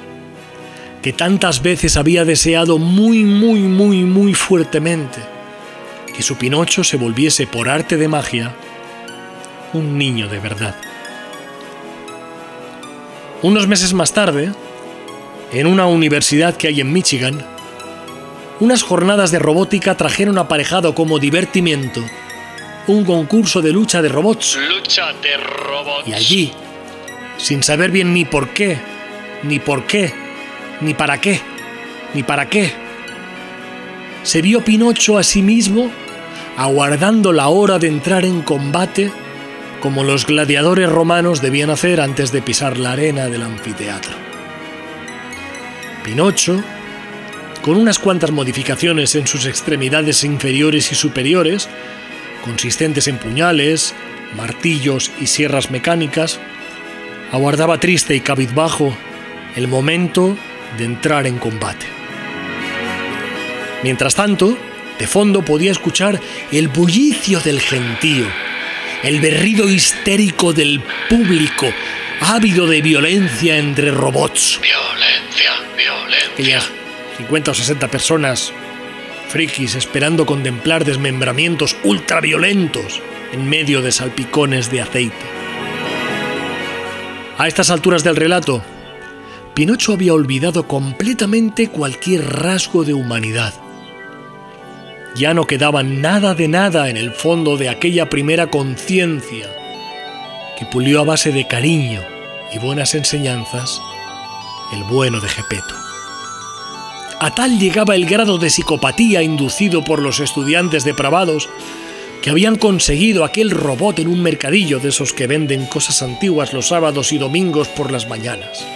que 1.03 1.12
tantas 1.12 1.62
veces 1.62 1.96
había 1.96 2.24
deseado 2.24 2.78
muy, 2.78 3.24
muy, 3.24 3.61
muy, 3.61 4.05
muy 4.05 4.34
fuertemente 4.34 5.20
que 6.14 6.22
su 6.22 6.36
Pinocho 6.36 6.84
se 6.84 6.96
volviese 6.96 7.46
por 7.46 7.68
arte 7.68 7.96
de 7.96 8.09
magia 8.09 8.55
un 9.72 9.96
niño 9.96 10.28
de 10.28 10.38
verdad. 10.40 10.74
Unos 13.42 13.66
meses 13.66 13.94
más 13.94 14.12
tarde, 14.12 14.53
en 15.53 15.66
una 15.66 15.86
universidad 15.86 16.57
que 16.57 16.68
hay 16.68 16.80
en 16.80 16.92
Michigan, 16.92 17.42
unas 18.59 18.82
jornadas 18.82 19.30
de 19.30 19.38
robótica 19.38 19.96
trajeron 19.96 20.36
aparejado 20.36 20.94
como 20.94 21.18
divertimiento 21.18 22.05
un 22.86 23.05
concurso 23.05 23.62
de 23.62 23.72
lucha 23.72 24.03
de 24.03 24.09
robots. 24.09 24.59
Lucha 24.68 25.12
de 25.22 25.36
robots. 25.36 26.09
Y 26.09 26.12
allí, 26.12 26.53
sin 27.38 27.62
saber 27.62 27.90
bien 27.90 28.12
ni 28.12 28.24
por 28.24 28.51
qué, 28.51 28.78
ni 29.42 29.59
por 29.59 29.86
qué, 29.86 30.12
ni 30.81 30.95
para 30.95 31.20
qué, 31.20 31.41
ni 32.14 32.22
para 32.22 32.49
qué. 32.49 32.72
Se 34.22 34.43
vio 34.43 34.62
Pinocho 34.64 35.18
a 35.18 35.22
sí 35.22 35.43
mismo 35.43 35.91
aguardando 36.57 37.33
la 37.33 37.49
hora 37.49 37.78
de 37.78 37.89
entrar 37.89 38.24
en 38.24 38.43
combate 38.43 39.11
como 39.81 40.05
los 40.05 40.26
gladiadores 40.26 40.91
romanos 40.91 41.41
debían 41.41 41.70
hacer 41.70 42.01
antes 42.01 42.33
de 42.33 42.43
pisar 42.43 42.76
la 42.76 42.93
arena 42.93 43.28
del 43.28 43.43
anfiteatro. 43.43 44.12
Pinocho, 46.05 46.62
con 47.62 47.76
unas 47.76 47.99
cuantas 47.99 48.31
modificaciones 48.31 49.14
en 49.14 49.26
sus 49.26 49.47
extremidades 49.47 50.22
inferiores 50.22 50.93
y 50.93 50.95
superiores, 50.95 51.68
consistentes 52.45 53.09
en 53.09 53.16
puñales, 53.16 53.95
martillos 54.37 55.11
y 55.20 55.26
sierras 55.26 55.70
mecánicas, 55.70 56.41
aguardaba 57.33 57.78
triste 57.78 58.14
y 58.14 58.20
cabizbajo 58.20 58.95
el 59.57 59.66
momento 59.66 60.37
de 60.77 60.85
entrar 60.85 61.27
en 61.27 61.39
combate. 61.39 61.87
Mientras 63.83 64.14
tanto, 64.14 64.57
de 64.99 65.07
fondo 65.07 65.43
podía 65.43 65.73
escuchar 65.73 66.21
el 66.53 66.68
bullicio 66.68 67.41
del 67.41 67.61
gentío, 67.61 68.27
el 69.03 69.21
berrido 69.21 69.68
histérico 69.68 70.53
del 70.53 70.83
público, 71.09 71.73
ávido 72.21 72.66
de 72.66 72.83
violencia 72.83 73.57
entre 73.57 73.91
robots. 73.91 74.61
Violencia, 74.61 75.53
violencia. 75.77 76.33
Aquellas 76.35 76.71
50 77.16 77.51
o 77.51 77.55
60 77.55 77.89
personas 77.89 78.53
frikis 79.29 79.77
esperando 79.77 80.27
contemplar 80.27 80.85
desmembramientos 80.85 81.77
ultraviolentos 81.85 83.01
en 83.33 83.49
medio 83.49 83.81
de 83.81 83.93
salpicones 83.93 84.71
de 84.71 84.83
aceite. 84.83 85.27
A 87.39 87.47
estas 87.49 87.71
alturas 87.71 88.05
del 88.05 88.16
relato, 88.16 88.62
Pinocho 89.61 89.93
había 89.93 90.15
olvidado 90.15 90.67
completamente 90.67 91.69
cualquier 91.69 92.25
rasgo 92.25 92.83
de 92.83 92.95
humanidad. 92.95 93.53
Ya 95.15 95.35
no 95.35 95.47
quedaba 95.47 95.83
nada 95.83 96.35
de 96.35 96.49
nada 96.49 96.89
en 96.89 96.97
el 96.97 97.13
fondo 97.13 97.59
de 97.59 97.69
aquella 97.69 98.09
primera 98.09 98.47
conciencia 98.47 99.55
que 100.59 100.65
pulió 100.65 101.01
a 101.01 101.05
base 101.05 101.31
de 101.31 101.47
cariño 101.47 102.01
y 102.55 102.59
buenas 102.59 102.95
enseñanzas 102.95 103.83
el 104.73 104.83
bueno 104.85 105.21
de 105.21 105.29
Gepeto. 105.29 105.75
A 107.21 107.35
tal 107.35 107.59
llegaba 107.59 107.97
el 107.97 108.07
grado 108.07 108.39
de 108.39 108.49
psicopatía 108.49 109.23
inducido 109.23 109.85
por 109.85 110.01
los 110.01 110.21
estudiantes 110.21 110.85
depravados 110.85 111.51
que 112.23 112.31
habían 112.31 112.57
conseguido 112.57 113.27
aquel 113.27 113.51
robot 113.51 113.99
en 113.99 114.09
un 114.09 114.23
mercadillo 114.23 114.79
de 114.79 114.89
esos 114.89 115.13
que 115.13 115.27
venden 115.27 115.67
cosas 115.67 116.01
antiguas 116.01 116.55
los 116.55 116.69
sábados 116.69 117.13
y 117.13 117.19
domingos 117.19 117.69
por 117.69 117.93
las 117.93 118.09
mañanas. 118.09 118.67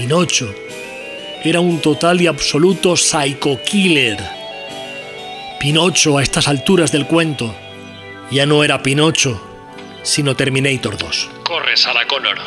Pinocho 0.00 0.54
era 1.44 1.60
un 1.60 1.78
total 1.78 2.22
y 2.22 2.26
absoluto 2.26 2.96
psycho 2.96 3.60
killer. 3.62 4.16
Pinocho 5.60 6.16
a 6.16 6.22
estas 6.22 6.48
alturas 6.48 6.90
del 6.90 7.06
cuento 7.06 7.54
ya 8.30 8.46
no 8.46 8.64
era 8.64 8.82
Pinocho, 8.82 9.38
sino 10.02 10.34
Terminator 10.34 10.96
2. 10.96 11.30
Corre, 11.44 11.76
Sarah 11.76 12.06
Connor. 12.06 12.38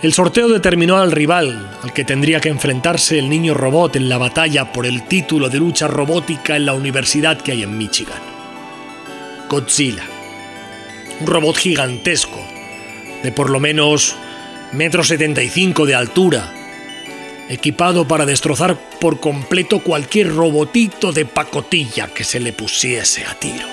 El 0.00 0.12
sorteo 0.12 0.48
determinó 0.48 0.98
al 0.98 1.10
rival 1.10 1.76
al 1.82 1.92
que 1.92 2.04
tendría 2.04 2.40
que 2.40 2.50
enfrentarse 2.50 3.18
el 3.18 3.28
niño 3.28 3.54
robot 3.54 3.96
en 3.96 4.08
la 4.08 4.18
batalla 4.18 4.72
por 4.72 4.86
el 4.86 5.08
título 5.08 5.48
de 5.48 5.58
lucha 5.58 5.88
robótica 5.88 6.54
en 6.54 6.66
la 6.66 6.74
universidad 6.74 7.40
que 7.40 7.50
hay 7.50 7.64
en 7.64 7.76
Michigan. 7.76 8.22
Godzilla. 9.48 10.04
Un 11.18 11.26
robot 11.26 11.56
gigantesco, 11.56 12.38
de 13.24 13.32
por 13.32 13.50
lo 13.50 13.58
menos 13.58 14.14
metro 14.72 15.02
setenta 15.02 15.42
y 15.42 15.48
cinco 15.48 15.86
de 15.86 15.94
altura, 15.94 16.52
equipado 17.48 18.06
para 18.06 18.26
destrozar 18.26 18.76
por 19.00 19.20
completo 19.20 19.80
cualquier 19.80 20.34
robotito 20.34 21.12
de 21.12 21.24
pacotilla 21.24 22.08
que 22.08 22.24
se 22.24 22.40
le 22.40 22.52
pusiese 22.52 23.24
a 23.24 23.34
tiro. 23.34 23.66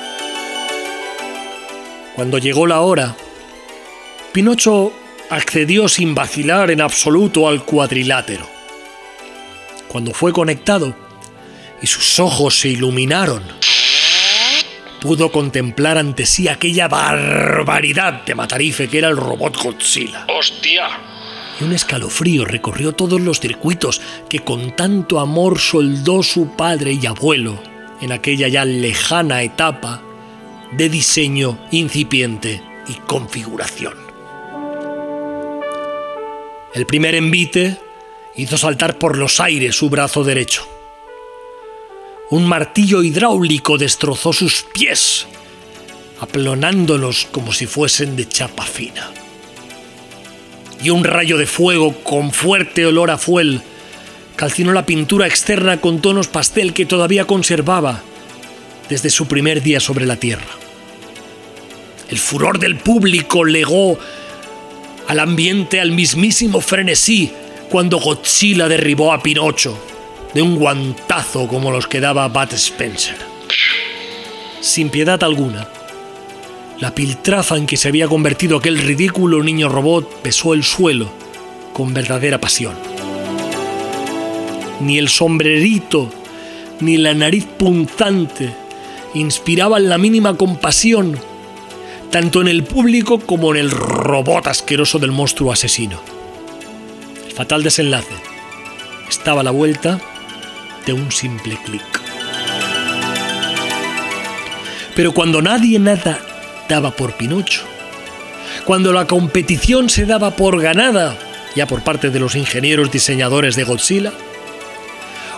Cuando 2.15 2.37
llegó 2.37 2.65
la 2.65 2.79
hora, 2.81 3.15
Pinocho 4.31 4.93
accedió 5.29 5.89
sin 5.89 6.15
vacilar 6.15 6.71
en 6.71 6.79
absoluto 6.79 7.47
al 7.47 7.65
cuadrilátero. 7.65 8.47
Cuando 9.89 10.13
fue 10.13 10.31
conectado 10.31 10.95
y 11.81 11.87
sus 11.87 12.19
ojos 12.19 12.59
se 12.59 12.69
iluminaron, 12.69 13.43
pudo 15.01 15.31
contemplar 15.31 15.97
ante 15.97 16.25
sí 16.25 16.47
aquella 16.47 16.87
barbaridad 16.87 18.23
de 18.25 18.35
matarife 18.35 18.87
que 18.87 18.97
era 18.99 19.09
el 19.09 19.17
robot 19.17 19.61
Godzilla. 19.61 20.25
¡Hostia! 20.27 20.87
Y 21.59 21.63
un 21.63 21.73
escalofrío 21.73 22.45
recorrió 22.45 22.91
todos 22.93 23.21
los 23.21 23.39
circuitos 23.39 24.01
que 24.29 24.39
con 24.39 24.75
tanto 24.75 25.19
amor 25.19 25.59
soldó 25.59 26.23
su 26.23 26.55
padre 26.55 26.93
y 26.93 27.05
abuelo 27.05 27.59
en 28.01 28.11
aquella 28.11 28.47
ya 28.47 28.65
lejana 28.65 29.43
etapa 29.43 30.01
de 30.71 30.89
diseño 30.89 31.57
incipiente 31.71 32.61
y 32.87 32.93
configuración. 32.95 33.93
El 36.73 36.85
primer 36.85 37.15
envite 37.15 37.77
hizo 38.35 38.57
saltar 38.57 38.97
por 38.97 39.17
los 39.17 39.39
aires 39.39 39.75
su 39.75 39.89
brazo 39.89 40.25
derecho. 40.25 40.74
Un 42.31 42.47
martillo 42.47 43.03
hidráulico 43.03 43.77
destrozó 43.77 44.33
sus 44.33 44.65
pies, 44.73 45.27
aplonándolos 46.19 47.27
como 47.31 47.53
si 47.53 47.67
fuesen 47.67 48.15
de 48.15 48.27
chapa 48.27 48.63
fina. 48.63 49.11
Y 50.83 50.89
un 50.89 51.03
rayo 51.03 51.37
de 51.37 51.45
fuego 51.45 51.93
con 52.03 52.31
fuerte 52.31 52.83
olor 52.87 53.11
a 53.11 53.19
fuel 53.19 53.61
calcinó 54.35 54.73
la 54.73 54.87
pintura 54.87 55.27
externa 55.27 55.79
con 55.79 56.01
tonos 56.01 56.27
pastel 56.27 56.73
que 56.73 56.87
todavía 56.87 57.25
conservaba 57.25 58.01
desde 58.89 59.11
su 59.11 59.27
primer 59.27 59.61
día 59.61 59.79
sobre 59.79 60.07
la 60.07 60.15
Tierra. 60.15 60.49
El 62.09 62.17
furor 62.17 62.57
del 62.57 62.75
público 62.77 63.45
legó 63.45 63.99
al 65.07 65.19
ambiente 65.19 65.79
al 65.79 65.91
mismísimo 65.91 66.59
frenesí 66.59 67.31
cuando 67.69 67.99
Godzilla 67.99 68.67
derribó 68.67 69.13
a 69.13 69.21
Pinocho 69.21 69.94
de 70.35 70.41
un 70.41 70.57
guantazo 70.57 71.47
como 71.47 71.71
los 71.71 71.87
que 71.87 72.01
daba 72.01 72.27
Bud 72.27 72.51
Spencer. 72.53 73.15
Sin 74.59 74.89
piedad 74.89 75.23
alguna, 75.23 75.69
la 76.77 76.93
piltrafa 76.93 77.55
en 77.55 77.65
que 77.65 77.77
se 77.77 77.87
había 77.87 78.09
convertido 78.09 78.57
aquel 78.57 78.77
ridículo 78.77 79.41
niño 79.41 79.69
robot 79.69 80.21
pesó 80.21 80.53
el 80.53 80.65
suelo 80.65 81.09
con 81.71 81.93
verdadera 81.93 82.41
pasión. 82.41 82.75
Ni 84.81 84.97
el 84.97 85.07
sombrerito, 85.07 86.11
ni 86.81 86.97
la 86.97 87.13
nariz 87.13 87.45
punzante 87.45 88.53
inspiraban 89.13 89.87
la 89.87 89.97
mínima 89.97 90.35
compasión, 90.35 91.17
tanto 92.11 92.41
en 92.41 92.49
el 92.49 92.65
público 92.65 93.19
como 93.19 93.55
en 93.55 93.61
el 93.61 93.71
robot 93.71 94.47
asqueroso 94.47 94.99
del 94.99 95.13
monstruo 95.13 95.53
asesino. 95.53 96.01
El 97.25 97.31
fatal 97.31 97.63
desenlace 97.63 98.15
estaba 99.07 99.39
a 99.39 99.43
la 99.45 99.51
vuelta 99.51 100.01
de 100.85 100.93
un 100.93 101.11
simple 101.11 101.57
clic. 101.63 101.83
Pero 104.95 105.13
cuando 105.13 105.41
nadie 105.41 105.79
nada 105.79 106.19
daba 106.69 106.91
por 106.91 107.13
Pinocho, 107.13 107.63
cuando 108.65 108.93
la 108.93 109.05
competición 109.05 109.89
se 109.89 110.05
daba 110.05 110.31
por 110.35 110.61
ganada, 110.61 111.17
ya 111.55 111.67
por 111.67 111.83
parte 111.83 112.09
de 112.09 112.19
los 112.19 112.35
ingenieros 112.35 112.91
diseñadores 112.91 113.55
de 113.55 113.63
Godzilla, 113.63 114.13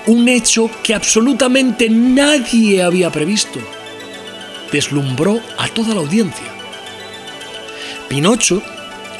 un 0.06 0.30
hecho 0.30 0.70
que 0.84 0.94
absolutamente 0.94 1.90
nadie 1.90 2.82
había 2.84 3.12
previsto, 3.12 3.60
deslumbró 4.72 5.42
a 5.58 5.68
toda 5.68 5.94
la 5.94 6.02
audiencia. 6.02 6.48
Pinocho, 8.08 8.62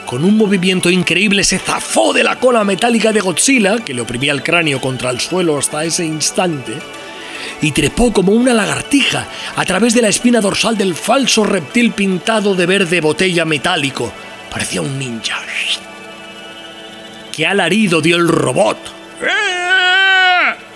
con 0.08 0.24
un 0.24 0.38
movimiento 0.38 0.90
increíble, 0.90 1.44
se 1.44 1.60
zafó 1.60 2.14
de 2.14 2.24
la 2.24 2.40
cola 2.40 2.64
metálica 2.64 3.12
de 3.12 3.20
Godzilla, 3.20 3.84
que 3.84 3.94
le 3.94 4.02
oprimía 4.02 4.32
el 4.32 4.42
cráneo 4.42 4.80
contra 4.80 5.10
el 5.10 5.20
suelo 5.20 5.58
hasta 5.58 5.84
ese 5.84 6.06
instante, 6.06 6.74
y 7.62 7.72
trepó 7.72 8.14
como 8.14 8.32
una 8.32 8.54
lagartija 8.54 9.28
a 9.56 9.66
través 9.66 9.94
de 9.94 10.02
la 10.02 10.08
espina 10.08 10.40
dorsal 10.40 10.78
del 10.78 10.96
falso 10.96 11.44
reptil 11.44 11.92
pintado 11.92 12.56
de 12.56 12.66
verde 12.66 13.02
botella 13.02 13.44
metálico. 13.44 14.12
Parecía 14.50 14.82
un 14.82 14.98
ninja. 14.98 15.40
¡Qué 17.36 17.46
alarido 17.46 18.02
dio 18.02 18.16
el 18.16 18.30
robot! 18.30 18.78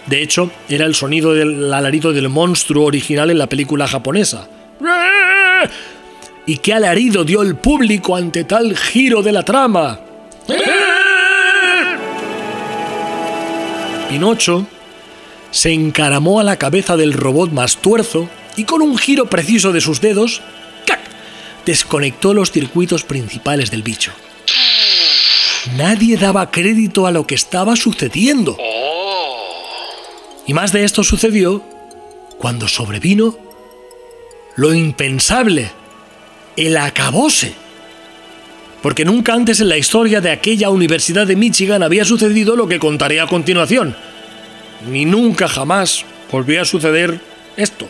De 0.07 0.21
hecho, 0.21 0.51
era 0.67 0.85
el 0.85 0.93
sonido 0.93 1.33
del 1.33 1.73
alarido 1.73 2.11
del 2.11 2.27
monstruo 2.27 2.85
original 2.85 3.31
en 3.31 3.37
la 3.37 3.47
película 3.47 3.87
japonesa. 3.87 4.47
¿Y 6.45 6.57
qué 6.57 6.73
alarido 6.73 7.23
dio 7.23 7.41
el 7.41 7.55
público 7.55 8.15
ante 8.15 8.43
tal 8.43 8.75
giro 8.75 9.21
de 9.21 9.31
la 9.31 9.43
trama? 9.43 9.99
Pinocho 14.09 14.65
se 15.51 15.71
encaramó 15.71 16.39
a 16.39 16.43
la 16.43 16.57
cabeza 16.57 16.97
del 16.97 17.13
robot 17.13 17.51
más 17.51 17.77
tuerzo 17.77 18.29
y 18.57 18.63
con 18.63 18.81
un 18.81 18.97
giro 18.97 19.27
preciso 19.27 19.71
de 19.71 19.81
sus 19.81 20.01
dedos, 20.01 20.41
¡cac! 20.85 20.99
desconectó 21.65 22.33
los 22.33 22.51
circuitos 22.51 23.03
principales 23.03 23.69
del 23.71 23.83
bicho. 23.83 24.11
Nadie 25.77 26.17
daba 26.17 26.49
crédito 26.49 27.05
a 27.05 27.11
lo 27.11 27.27
que 27.27 27.35
estaba 27.35 27.75
sucediendo. 27.75 28.57
Y 30.47 30.53
más 30.53 30.71
de 30.71 30.83
esto 30.83 31.03
sucedió 31.03 31.63
cuando 32.37 32.67
sobrevino 32.67 33.37
lo 34.55 34.73
impensable, 34.73 35.71
el 36.55 36.77
acabose. 36.77 37.53
Porque 38.81 39.05
nunca 39.05 39.33
antes 39.33 39.61
en 39.61 39.69
la 39.69 39.77
historia 39.77 40.21
de 40.21 40.31
aquella 40.31 40.69
Universidad 40.69 41.27
de 41.27 41.35
Michigan 41.35 41.83
había 41.83 42.03
sucedido 42.03 42.55
lo 42.55 42.67
que 42.67 42.79
contaré 42.79 43.21
a 43.21 43.27
continuación. 43.27 43.95
Ni 44.89 45.05
nunca 45.05 45.47
jamás 45.47 46.03
volvió 46.31 46.61
a 46.61 46.65
suceder 46.65 47.21
esto. 47.57 47.87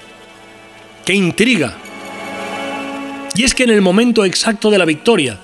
¡Qué 1.05 1.13
intriga! 1.13 1.77
Y 3.35 3.43
es 3.43 3.55
que 3.55 3.63
en 3.63 3.69
el 3.69 3.81
momento 3.81 4.25
exacto 4.25 4.69
de 4.69 4.77
la 4.77 4.85
victoria, 4.85 5.39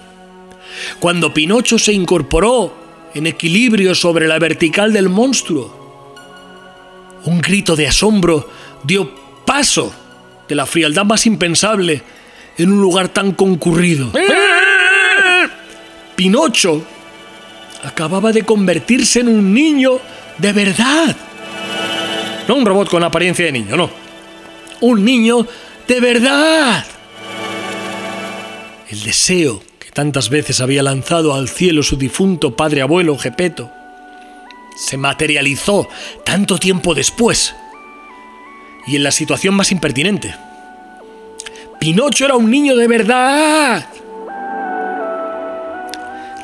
cuando 0.99 1.33
Pinocho 1.33 1.79
se 1.79 1.93
incorporó 1.93 3.09
en 3.13 3.27
equilibrio 3.27 3.95
sobre 3.95 4.27
la 4.27 4.39
vertical 4.39 4.91
del 4.91 5.07
monstruo, 5.07 5.87
un 7.23 7.39
grito 7.39 7.75
de 7.75 7.87
asombro 7.87 8.49
dio 8.83 9.13
paso 9.45 9.93
de 10.47 10.55
la 10.55 10.65
frialdad 10.65 11.05
más 11.05 11.25
impensable 11.25 12.03
en 12.57 12.71
un 12.71 12.81
lugar 12.81 13.09
tan 13.09 13.31
concurrido. 13.33 14.11
Pinocho 16.15 16.83
acababa 17.83 18.31
de 18.31 18.43
convertirse 18.43 19.19
en 19.19 19.29
un 19.29 19.53
niño 19.53 19.99
de 20.37 20.53
verdad. 20.53 21.15
No 22.47 22.55
un 22.55 22.65
robot 22.65 22.89
con 22.89 23.03
apariencia 23.03 23.45
de 23.45 23.51
niño, 23.51 23.75
no. 23.75 23.89
Un 24.81 25.03
niño 25.03 25.45
de 25.87 25.99
verdad. 25.99 26.85
El 28.89 29.03
deseo 29.03 29.61
que 29.79 29.91
tantas 29.91 30.29
veces 30.29 30.61
había 30.61 30.81
lanzado 30.81 31.33
al 31.33 31.49
cielo 31.49 31.83
su 31.83 31.97
difunto 31.97 32.55
padre 32.55 32.81
abuelo 32.81 33.17
Gepeto 33.17 33.71
se 34.77 34.95
materializó 34.95 35.89
tanto 36.23 36.57
tiempo 36.57 36.93
después 36.93 37.55
y 38.85 38.95
en 38.95 39.03
la 39.03 39.11
situación 39.11 39.55
más 39.55 39.71
impertinente. 39.71 40.35
Pinocho 41.79 42.25
era 42.25 42.35
un 42.35 42.49
niño 42.49 42.75
de 42.75 42.87
verdad. 42.87 43.85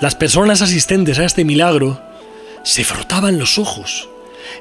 Las 0.01 0.15
personas 0.15 0.61
asistentes 0.61 1.17
a 1.19 1.25
este 1.25 1.43
milagro 1.45 1.99
se 2.63 2.83
frotaban 2.83 3.39
los 3.39 3.57
ojos, 3.57 4.09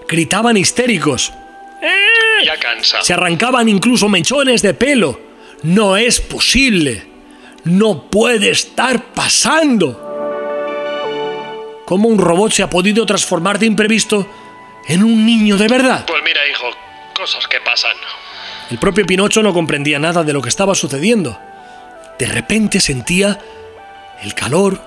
gritaban 0.09 0.57
histéricos, 0.57 1.33
Ya 2.45 2.57
cansa. 2.59 3.03
se 3.03 3.13
arrancaban 3.13 3.69
incluso 3.69 4.09
mechones 4.09 4.63
de 4.63 4.75
pelo. 4.75 5.21
No 5.63 5.97
es 5.97 6.21
posible. 6.21 7.07
No 7.65 8.11
puede 8.11 8.51
estar 8.51 9.13
pasando. 9.15 9.99
¿Cómo 11.85 12.09
un 12.09 12.19
robot 12.19 12.51
se 12.53 12.63
ha 12.65 12.71
podido 12.71 13.07
transformar 13.07 13.59
de 13.61 13.67
imprevisto 13.67 14.27
en 14.89 15.05
un 15.05 15.25
niño 15.25 15.57
de 15.57 15.69
verdad? 15.69 16.05
Pues 16.07 16.21
mira, 16.25 16.41
hijo, 16.51 16.67
cosas 17.15 17.47
que 17.47 17.61
pasan. 17.61 17.93
El 18.73 18.79
propio 18.79 19.05
Pinocho 19.05 19.43
no 19.43 19.53
comprendía 19.53 19.99
nada 19.99 20.25
de 20.25 20.33
lo 20.33 20.41
que 20.41 20.49
estaba 20.49 20.75
sucediendo. 20.75 21.39
De 22.19 22.25
repente 22.25 22.81
sentía 22.81 23.39
el 24.23 24.33
calor, 24.33 24.81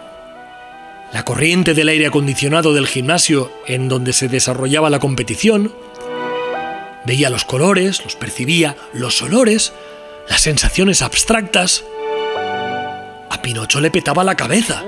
la 1.14 1.24
corriente 1.24 1.76
del 1.76 1.90
aire 1.90 2.08
acondicionado 2.08 2.74
del 2.74 2.88
gimnasio 2.88 3.52
en 3.68 3.88
donde 3.88 4.12
se 4.14 4.28
desarrollaba 4.28 4.90
la 4.90 4.98
competición. 4.98 5.72
Veía 7.06 7.30
los 7.30 7.46
colores, 7.46 8.04
los 8.04 8.16
percibía, 8.16 8.76
los 8.92 9.22
olores, 9.22 9.72
las 10.28 10.42
sensaciones 10.42 11.04
abstractas. 11.04 11.84
A 13.30 13.40
Pinocho 13.44 13.82
le 13.82 13.92
petaba 13.92 14.24
la 14.24 14.34
cabeza. 14.34 14.84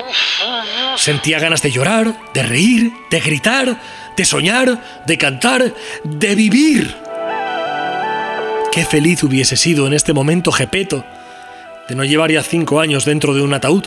Sentía 0.96 1.38
ganas 1.38 1.62
de 1.62 1.70
llorar, 1.70 2.18
de 2.34 2.42
reír, 2.42 2.92
de 3.12 3.20
gritar, 3.20 3.80
de 4.18 4.26
soñar, 4.26 5.04
de 5.06 5.18
cantar, 5.20 5.72
de 6.04 6.34
vivir. 6.34 7.07
Qué 8.72 8.86
feliz 8.86 9.24
hubiese 9.24 9.58
sido 9.58 9.88
en 9.88 9.94
este 9.94 10.14
momento 10.14 10.52
Gepeto 10.52 11.04
de 11.88 11.96
no 11.96 12.04
llevar 12.04 12.32
ya 12.32 12.44
cinco 12.44 12.80
años 12.80 13.06
dentro 13.06 13.34
de 13.34 13.42
un 13.42 13.54
ataúd. 13.54 13.86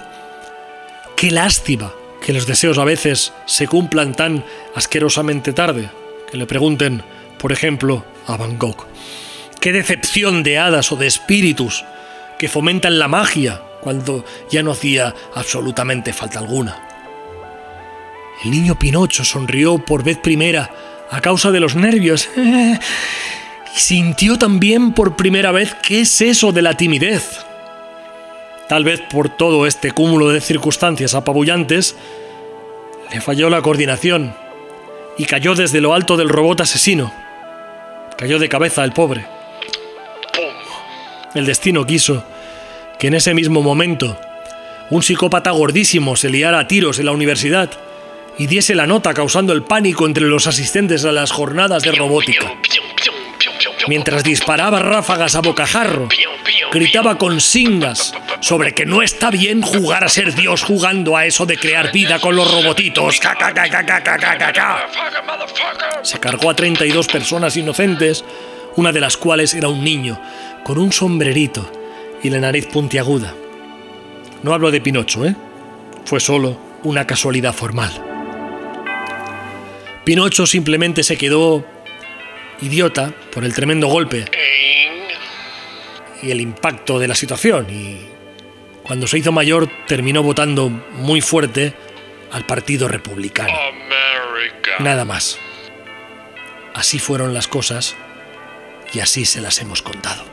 Qué 1.17 1.31
lástima 1.31 1.93
que 2.21 2.33
los 2.33 2.47
deseos 2.47 2.79
a 2.79 2.85
veces 2.85 3.33
se 3.47 3.67
cumplan 3.67 4.15
tan 4.15 4.45
asquerosamente 4.75 5.53
tarde. 5.53 5.91
Que 6.31 6.37
le 6.37 6.47
pregunten, 6.47 7.03
por 7.39 7.53
ejemplo, 7.53 8.05
a 8.27 8.37
Van 8.37 8.59
Gogh. 8.59 8.87
Qué 9.61 9.73
decepción 9.73 10.43
de 10.43 10.59
hadas 10.59 10.93
o 10.93 10.97
de 10.97 11.07
espíritus 11.07 11.85
que 12.39 12.49
fomentan 12.49 12.99
la 12.99 13.09
magia 13.09 13.61
cuando 13.81 14.25
ya 14.51 14.63
no 14.63 14.73
hacía 14.73 15.15
absolutamente 15.35 16.13
falta 16.13 16.39
alguna. 16.39 16.89
El 18.45 18.51
niño 18.53 18.79
Pinocho 18.79 19.25
sonrió 19.25 19.79
por 19.79 20.03
vez 20.03 20.17
primera 20.17 20.71
a 21.11 21.21
causa 21.21 21.51
de 21.51 21.61
los 21.61 21.75
nervios 21.75 22.31
sintió 23.75 24.39
también 24.39 24.93
por 24.93 25.17
primera 25.17 25.53
vez 25.53 25.75
qué 25.75 26.01
es 26.01 26.21
eso 26.21 26.53
de 26.53 26.63
la 26.63 26.77
timidez. 26.77 27.45
Tal 28.69 28.85
vez 28.85 29.01
por 29.01 29.29
todo 29.29 29.67
este 29.67 29.91
cúmulo 29.91 30.29
de 30.29 30.41
circunstancias 30.41 31.15
apabullantes, 31.15 31.97
le 33.13 33.21
falló 33.21 33.51
la 33.51 33.63
coordinación 33.63 34.35
y 35.19 35.25
cayó 35.25 35.55
desde 35.55 35.81
lo 35.81 35.93
alto 35.93 36.17
del 36.17 36.29
robot 36.29 36.61
asesino. 36.61 37.13
Cayó 38.17 38.39
de 38.39 38.49
cabeza 38.49 38.85
el 38.85 38.93
pobre. 38.93 39.27
El 41.35 41.47
destino 41.47 41.85
quiso 41.87 42.25
que 42.99 43.09
en 43.09 43.15
ese 43.15 43.35
mismo 43.35 43.63
momento 43.63 44.17
un 44.91 45.03
psicópata 45.03 45.51
gordísimo 45.53 46.17
se 46.17 46.31
liara 46.31 46.59
a 46.59 46.69
tiros 46.69 46.99
en 46.99 47.07
la 47.07 47.13
universidad 47.13 47.71
y 48.39 48.47
diese 48.47 48.75
la 48.75 48.87
nota 48.87 49.15
causando 49.15 49.53
el 49.53 49.63
pánico 49.63 50.07
entre 50.07 50.27
los 50.27 50.47
asistentes 50.47 51.05
a 51.05 51.13
las 51.13 51.31
jornadas 51.31 51.83
de 51.83 51.93
robótica 51.93 52.53
mientras 53.91 54.23
disparaba 54.23 54.79
ráfagas 54.79 55.35
a 55.35 55.41
bocajarro, 55.41 56.09
gritaba 56.71 57.19
con 57.19 57.41
singas 57.41 58.15
sobre 58.39 58.73
que 58.73 58.87
no 58.87 59.03
está 59.03 59.33
bien 59.33 59.63
jugar 59.63 60.05
a 60.05 60.09
ser 60.09 60.33
Dios 60.33 60.63
jugando 60.63 61.17
a 61.17 61.27
eso 61.27 61.45
de 61.45 61.57
crear 61.57 61.91
vida 61.91 62.21
con 62.21 62.37
los 62.37 62.49
robotitos. 62.49 63.19
Se 66.03 66.21
cargó 66.21 66.51
a 66.51 66.55
32 66.55 67.09
personas 67.09 67.57
inocentes, 67.57 68.25
una 68.77 68.93
de 68.93 69.01
las 69.01 69.17
cuales 69.17 69.55
era 69.55 69.67
un 69.67 69.83
niño, 69.83 70.21
con 70.63 70.79
un 70.79 70.93
sombrerito 70.93 71.69
y 72.23 72.31
la 72.31 72.39
nariz 72.39 72.67
puntiaguda. 72.67 73.35
No 74.45 74.55
hablo 74.55 74.71
de 74.71 74.81
Pinocho, 74.81 75.27
¿eh? 75.27 75.35
Fue 76.05 76.21
solo 76.21 76.57
una 76.85 77.09
casualidad 77.09 77.55
formal. 77.55 77.91
Pinocho 80.05 80.47
simplemente 80.47 81.03
se 81.03 81.17
quedó 81.17 81.65
idiota 82.63 83.13
por 83.33 83.45
el 83.45 83.55
tremendo 83.55 83.87
golpe 83.87 84.25
y 86.23 86.31
el 86.31 86.41
impacto 86.41 86.99
de 86.99 87.09
la 87.09 87.15
situación 87.15 87.67
y 87.71 87.99
cuando 88.83 89.07
se 89.07 89.19
hizo 89.19 89.33
mayor 89.33 89.69
terminó 89.87 90.23
votando 90.23 90.69
muy 90.69 91.21
fuerte 91.21 91.75
al 92.33 92.45
Partido 92.45 92.89
Republicano. 92.89 93.53
America. 93.53 94.73
Nada 94.81 95.05
más. 95.05 95.39
Así 96.75 96.99
fueron 96.99 97.35
las 97.35 97.49
cosas 97.49 97.97
y 98.93 99.01
así 99.01 99.25
se 99.25 99.41
las 99.41 99.61
hemos 99.61 99.83
contado. 99.83 100.25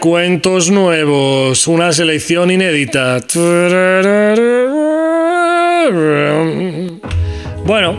Cuentos 0.00 0.70
nuevos, 0.70 1.66
una 1.66 1.92
selección 1.92 2.50
inédita. 2.50 3.20
Bueno, 7.64 7.96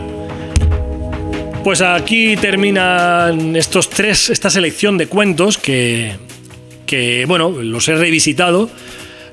pues 1.64 1.80
aquí 1.80 2.36
terminan 2.36 3.56
estos 3.56 3.88
tres, 3.88 4.30
esta 4.30 4.50
selección 4.50 4.98
de 4.98 5.06
cuentos 5.06 5.58
que, 5.58 6.16
que, 6.86 7.24
bueno, 7.26 7.50
los 7.50 7.88
he 7.88 7.96
revisitado, 7.96 8.68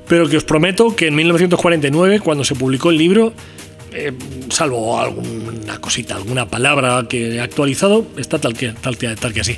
pero 0.07 0.29
que 0.29 0.37
os 0.37 0.43
prometo 0.43 0.95
que 0.95 1.07
en 1.07 1.15
1949, 1.15 2.19
cuando 2.19 2.43
se 2.43 2.55
publicó 2.55 2.89
el 2.89 2.97
libro, 2.97 3.33
eh, 3.93 4.13
salvo 4.49 4.99
alguna 4.99 5.79
cosita, 5.81 6.15
alguna 6.15 6.47
palabra 6.47 7.05
que 7.09 7.35
he 7.35 7.41
actualizado, 7.41 8.07
está 8.17 8.39
tal 8.39 8.53
que, 8.53 8.69
tal, 8.69 8.97
tal 8.97 9.33
que 9.33 9.41
así. 9.41 9.57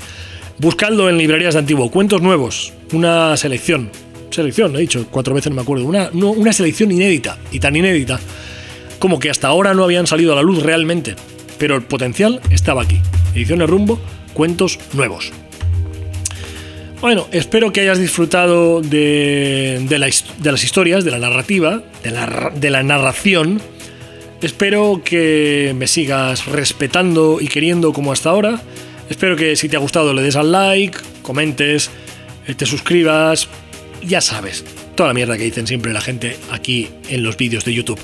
Buscadlo 0.57 1.09
en 1.09 1.17
librerías 1.17 1.53
de 1.53 1.59
antiguo, 1.59 1.91
cuentos 1.91 2.21
nuevos, 2.21 2.73
una 2.91 3.37
selección, 3.37 3.91
selección, 4.31 4.75
he 4.75 4.79
dicho 4.79 5.05
cuatro 5.11 5.35
veces, 5.35 5.51
no 5.51 5.57
me 5.57 5.61
acuerdo, 5.61 5.85
una, 5.85 6.09
no, 6.13 6.31
una 6.31 6.53
selección 6.53 6.91
inédita, 6.91 7.37
y 7.51 7.59
tan 7.59 7.75
inédita, 7.75 8.19
como 9.03 9.19
que 9.19 9.29
hasta 9.29 9.49
ahora 9.49 9.73
no 9.73 9.83
habían 9.83 10.07
salido 10.07 10.31
a 10.31 10.37
la 10.37 10.41
luz 10.41 10.63
realmente, 10.63 11.17
pero 11.57 11.75
el 11.75 11.81
potencial 11.81 12.39
estaba 12.51 12.83
aquí. 12.83 13.01
Ediciones 13.35 13.69
Rumbo, 13.69 13.99
cuentos 14.33 14.79
nuevos. 14.93 15.33
Bueno, 17.01 17.27
espero 17.33 17.73
que 17.73 17.81
hayas 17.81 17.99
disfrutado 17.99 18.79
de, 18.79 19.85
las 20.41 20.63
historias, 20.63 21.03
de 21.03 21.11
la 21.11 21.19
narrativa, 21.19 21.83
de 22.01 22.11
la, 22.11 22.25
ra- 22.27 22.49
de 22.55 22.69
la 22.69 22.81
narración. 22.81 23.61
Espero 24.41 25.01
que 25.03 25.73
me 25.75 25.87
sigas 25.87 26.45
respetando 26.45 27.39
y 27.41 27.49
queriendo 27.49 27.91
como 27.91 28.13
hasta 28.13 28.29
ahora. 28.29 28.61
Espero 29.09 29.35
que 29.35 29.57
si 29.57 29.67
te 29.67 29.75
ha 29.75 29.79
gustado 29.79 30.13
le 30.13 30.21
des 30.21 30.37
al 30.37 30.53
like, 30.53 30.97
comentes, 31.23 31.89
eh, 32.47 32.55
te 32.55 32.65
suscribas. 32.65 33.49
Ya 34.01 34.21
sabes, 34.21 34.63
toda 34.95 35.09
la 35.09 35.13
mierda 35.13 35.37
que 35.37 35.43
dicen 35.43 35.67
siempre 35.67 35.91
la 35.91 35.99
gente 35.99 36.37
aquí 36.51 36.87
en 37.09 37.21
los 37.23 37.35
vídeos 37.35 37.65
de 37.65 37.73
YouTube. 37.73 37.99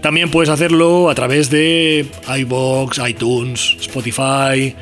También 0.00 0.30
puedes 0.30 0.48
hacerlo 0.48 1.10
a 1.10 1.14
través 1.14 1.50
de 1.50 2.06
iBox, 2.38 3.00
iTunes, 3.08 3.76
Spotify. 3.80 4.74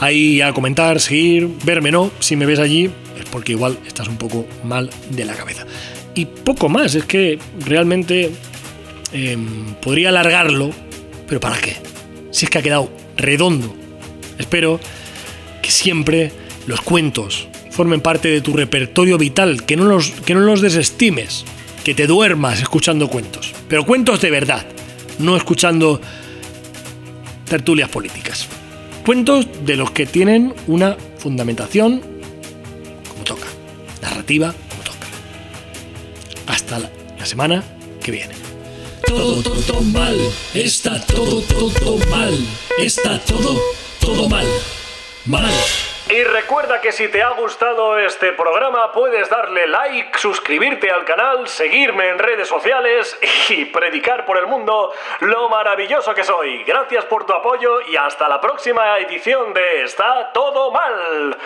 Ahí 0.00 0.40
a 0.40 0.52
comentar, 0.52 1.00
seguir, 1.00 1.48
verme 1.64 1.90
no. 1.90 2.10
Si 2.20 2.36
me 2.36 2.46
ves 2.46 2.58
allí 2.58 2.90
es 3.18 3.26
porque 3.30 3.52
igual 3.52 3.78
estás 3.86 4.08
un 4.08 4.16
poco 4.16 4.46
mal 4.64 4.90
de 5.10 5.24
la 5.24 5.34
cabeza. 5.34 5.66
Y 6.14 6.24
poco 6.24 6.68
más, 6.68 6.94
es 6.94 7.04
que 7.04 7.38
realmente 7.66 8.30
em, 9.12 9.74
podría 9.74 10.08
alargarlo, 10.08 10.70
pero 11.28 11.40
¿para 11.40 11.58
qué? 11.60 11.76
Si 12.30 12.44
es 12.44 12.50
que 12.50 12.58
ha 12.58 12.62
quedado 12.62 12.90
redondo. 13.16 13.74
Espero 14.38 14.80
que 15.62 15.70
siempre 15.70 16.32
los 16.66 16.80
cuentos 16.80 17.48
formen 17.70 18.00
parte 18.00 18.28
de 18.28 18.40
tu 18.40 18.52
repertorio 18.52 19.18
vital, 19.18 19.64
que 19.64 19.76
no 19.76 19.84
los, 19.84 20.10
que 20.10 20.34
no 20.34 20.40
los 20.40 20.60
desestimes, 20.60 21.44
que 21.84 21.94
te 21.94 22.06
duermas 22.06 22.60
escuchando 22.60 23.08
cuentos, 23.08 23.54
pero 23.68 23.84
cuentos 23.84 24.20
de 24.20 24.30
verdad, 24.30 24.66
no 25.18 25.36
escuchando 25.36 26.00
tertulias 27.48 27.88
políticas. 27.88 28.46
Cuentos 29.04 29.46
de 29.64 29.76
los 29.76 29.90
que 29.90 30.06
tienen 30.06 30.54
una 30.66 30.96
fundamentación 31.18 32.00
como 33.08 33.24
toca, 33.24 33.46
narrativa 34.02 34.54
como 34.68 34.82
toca. 34.82 35.06
Hasta 36.46 36.78
la, 36.78 36.90
semana 37.24 37.62
que 38.02 38.10
viene. 38.10 38.34
Todo, 39.06 39.42
todo 39.42 39.80
mal, 39.82 40.16
está 40.54 41.00
todo, 41.06 41.40
todo 41.42 41.98
mal, 42.08 42.34
está 42.78 43.18
todo, 43.20 43.60
todo 44.00 44.28
mal, 44.28 44.46
mal. 45.26 45.52
Y 46.10 46.24
recuerda 46.24 46.80
que 46.80 46.90
si 46.90 47.06
te 47.06 47.22
ha 47.22 47.30
gustado 47.30 47.96
este 47.96 48.32
programa 48.32 48.90
puedes 48.90 49.28
darle 49.28 49.68
like, 49.68 50.18
suscribirte 50.18 50.90
al 50.90 51.04
canal, 51.04 51.46
seguirme 51.46 52.08
en 52.08 52.18
redes 52.18 52.48
sociales 52.48 53.16
y 53.48 53.66
predicar 53.66 54.26
por 54.26 54.36
el 54.36 54.48
mundo 54.48 54.92
lo 55.20 55.48
maravilloso 55.48 56.12
que 56.12 56.24
soy. 56.24 56.64
Gracias 56.64 57.04
por 57.04 57.26
tu 57.26 57.32
apoyo 57.32 57.80
y 57.82 57.94
hasta 57.94 58.28
la 58.28 58.40
próxima 58.40 58.98
edición 58.98 59.54
de 59.54 59.84
Está 59.84 60.32
todo 60.32 60.72
mal. 60.72 61.38